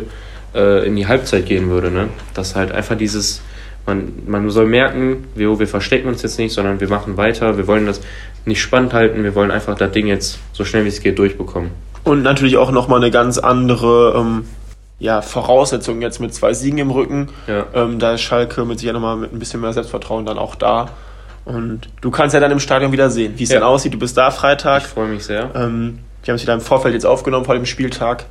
äh, 0.54 0.86
in 0.86 0.94
die 0.94 1.08
Halbzeit 1.08 1.44
gehen 1.44 1.70
würde. 1.70 1.90
Ne? 1.90 2.06
Das 2.34 2.54
halt 2.54 2.70
einfach 2.70 2.96
dieses, 2.96 3.42
man, 3.88 4.12
man 4.26 4.50
soll 4.50 4.66
merken, 4.66 5.24
wir, 5.34 5.58
wir 5.58 5.66
verstecken 5.66 6.08
uns 6.08 6.22
jetzt 6.22 6.38
nicht, 6.38 6.52
sondern 6.54 6.78
wir 6.78 6.88
machen 6.88 7.16
weiter. 7.16 7.56
Wir 7.56 7.66
wollen 7.66 7.86
das 7.86 8.00
nicht 8.44 8.60
spannend 8.60 8.92
halten. 8.92 9.24
Wir 9.24 9.34
wollen 9.34 9.50
einfach 9.50 9.76
das 9.76 9.90
Ding 9.92 10.06
jetzt 10.06 10.38
so 10.52 10.64
schnell 10.64 10.84
wie 10.84 10.88
es 10.88 11.00
geht 11.00 11.18
durchbekommen. 11.18 11.70
Und 12.04 12.22
natürlich 12.22 12.56
auch 12.58 12.70
nochmal 12.70 13.00
eine 13.00 13.10
ganz 13.10 13.38
andere 13.38 14.14
ähm, 14.16 14.44
ja, 14.98 15.22
Voraussetzung 15.22 16.00
jetzt 16.02 16.20
mit 16.20 16.32
zwei 16.34 16.52
Siegen 16.54 16.78
im 16.78 16.90
Rücken. 16.90 17.28
Ja. 17.46 17.66
Ähm, 17.74 17.98
da 17.98 18.12
ist 18.12 18.20
Schalke 18.20 18.64
mit 18.64 18.78
sicher 18.78 18.92
nochmal 18.92 19.16
mit 19.16 19.32
ein 19.32 19.38
bisschen 19.38 19.60
mehr 19.60 19.72
Selbstvertrauen 19.72 20.24
dann 20.26 20.38
auch 20.38 20.54
da. 20.54 20.90
Und 21.44 21.88
du 22.02 22.10
kannst 22.10 22.34
ja 22.34 22.40
dann 22.40 22.50
im 22.50 22.60
Stadion 22.60 22.92
wieder 22.92 23.10
sehen, 23.10 23.34
wie 23.36 23.44
es 23.44 23.50
Ja. 23.50 23.60
dann 23.60 23.68
aussieht. 23.68 23.94
Du 23.94 23.98
bist 23.98 24.16
da 24.16 24.30
Freitag. 24.30 24.82
Ich 24.82 24.88
freue 24.88 25.08
mich 25.08 25.24
sehr. 25.24 25.50
Ähm, 25.54 26.00
wir 26.22 26.32
haben 26.32 26.36
es 26.36 26.42
wieder 26.42 26.54
im 26.54 26.60
Vorfeld 26.60 26.92
jetzt 26.94 27.06
aufgenommen 27.06 27.46
vor 27.46 27.54
dem 27.54 27.64
Spieltag. 27.64 28.26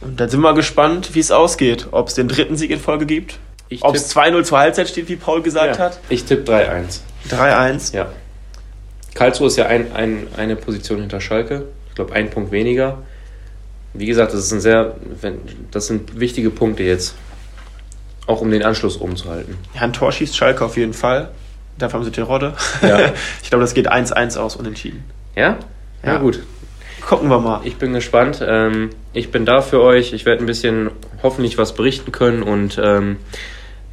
Und 0.00 0.20
dann 0.20 0.28
sind 0.28 0.40
wir 0.40 0.54
gespannt, 0.54 1.10
wie 1.14 1.20
es 1.20 1.30
ausgeht. 1.32 1.88
Ob 1.90 2.08
es 2.08 2.14
den 2.14 2.28
dritten 2.28 2.56
Sieg 2.56 2.70
in 2.70 2.78
Folge 2.78 3.06
gibt. 3.06 3.38
Ob 3.80 3.94
es 3.94 4.14
2-0 4.14 4.44
zur 4.44 4.58
Halbzeit 4.58 4.88
steht, 4.88 5.08
wie 5.08 5.16
Paul 5.16 5.42
gesagt 5.42 5.76
ja. 5.76 5.84
hat. 5.84 6.00
Ich 6.08 6.24
tippe 6.24 6.52
3-1. 6.52 7.00
3-1. 7.30 7.94
Ja. 7.94 8.08
Karlsruhe 9.14 9.46
ist 9.48 9.56
ja 9.56 9.66
ein, 9.66 9.92
ein, 9.92 10.26
eine 10.36 10.56
Position 10.56 11.00
hinter 11.00 11.20
Schalke. 11.20 11.66
Ich 11.88 11.94
glaube, 11.94 12.14
ein 12.14 12.30
Punkt 12.30 12.50
weniger. 12.50 12.98
Wie 13.94 14.06
gesagt, 14.06 14.32
das, 14.32 14.40
ist 14.40 14.52
ein 14.52 14.60
sehr, 14.60 14.94
wenn, 15.20 15.38
das 15.70 15.86
sind 15.86 16.18
wichtige 16.18 16.50
Punkte 16.50 16.82
jetzt. 16.82 17.14
Auch 18.26 18.40
um 18.40 18.50
den 18.50 18.62
Anschluss 18.62 19.00
oben 19.00 19.16
zu 19.16 19.28
halten. 19.28 19.58
Ja, 19.74 19.82
ein 19.82 19.92
Tor 19.92 20.12
schießt 20.12 20.36
Schalke 20.36 20.64
auf 20.64 20.76
jeden 20.76 20.94
Fall. 20.94 21.30
Dafür 21.78 21.98
haben 21.98 22.04
sie 22.04 22.12
Terodde. 22.12 22.54
Ja. 22.80 23.12
ich 23.42 23.50
glaube, 23.50 23.62
das 23.62 23.74
geht 23.74 23.90
1-1 23.90 24.38
aus, 24.38 24.56
unentschieden. 24.56 25.04
Ja? 25.34 25.58
Ja, 26.02 26.14
Ja. 26.14 26.18
gut. 26.18 26.40
Gucken 27.06 27.28
wir 27.28 27.40
mal. 27.40 27.62
Ich 27.64 27.76
bin 27.76 27.92
gespannt. 27.92 28.40
Ähm, 28.46 28.90
ich 29.12 29.30
bin 29.30 29.44
da 29.44 29.60
für 29.60 29.82
euch. 29.82 30.12
Ich 30.12 30.24
werde 30.24 30.42
ein 30.42 30.46
bisschen 30.46 30.90
hoffentlich 31.22 31.58
was 31.58 31.74
berichten 31.74 32.12
können 32.12 32.42
und 32.42 32.80
ähm, 32.82 33.16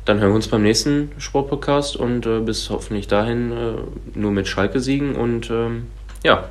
dann 0.09 0.19
hören 0.19 0.31
wir 0.31 0.35
uns 0.35 0.47
beim 0.47 0.63
nächsten 0.63 1.11
Sportpodcast 1.19 1.95
und 1.95 2.25
äh, 2.25 2.39
bis 2.39 2.71
hoffentlich 2.71 3.07
dahin 3.07 3.51
äh, 3.51 4.17
nur 4.17 4.31
mit 4.31 4.47
Schalke 4.47 4.79
siegen 4.79 5.15
und 5.15 5.51
ähm, 5.51 5.85
ja, 6.23 6.45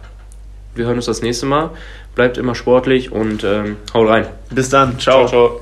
wir 0.77 0.87
hören 0.87 0.97
uns 0.97 1.07
das 1.07 1.23
nächste 1.23 1.47
Mal. 1.47 1.71
Bleibt 2.14 2.38
immer 2.38 2.55
sportlich 2.55 3.11
und 3.11 3.42
ähm, 3.42 3.77
haut 3.92 4.09
rein. 4.09 4.27
Bis 4.51 4.68
dann. 4.71 4.99
ciao. 5.01 5.27
ciao. 5.27 5.61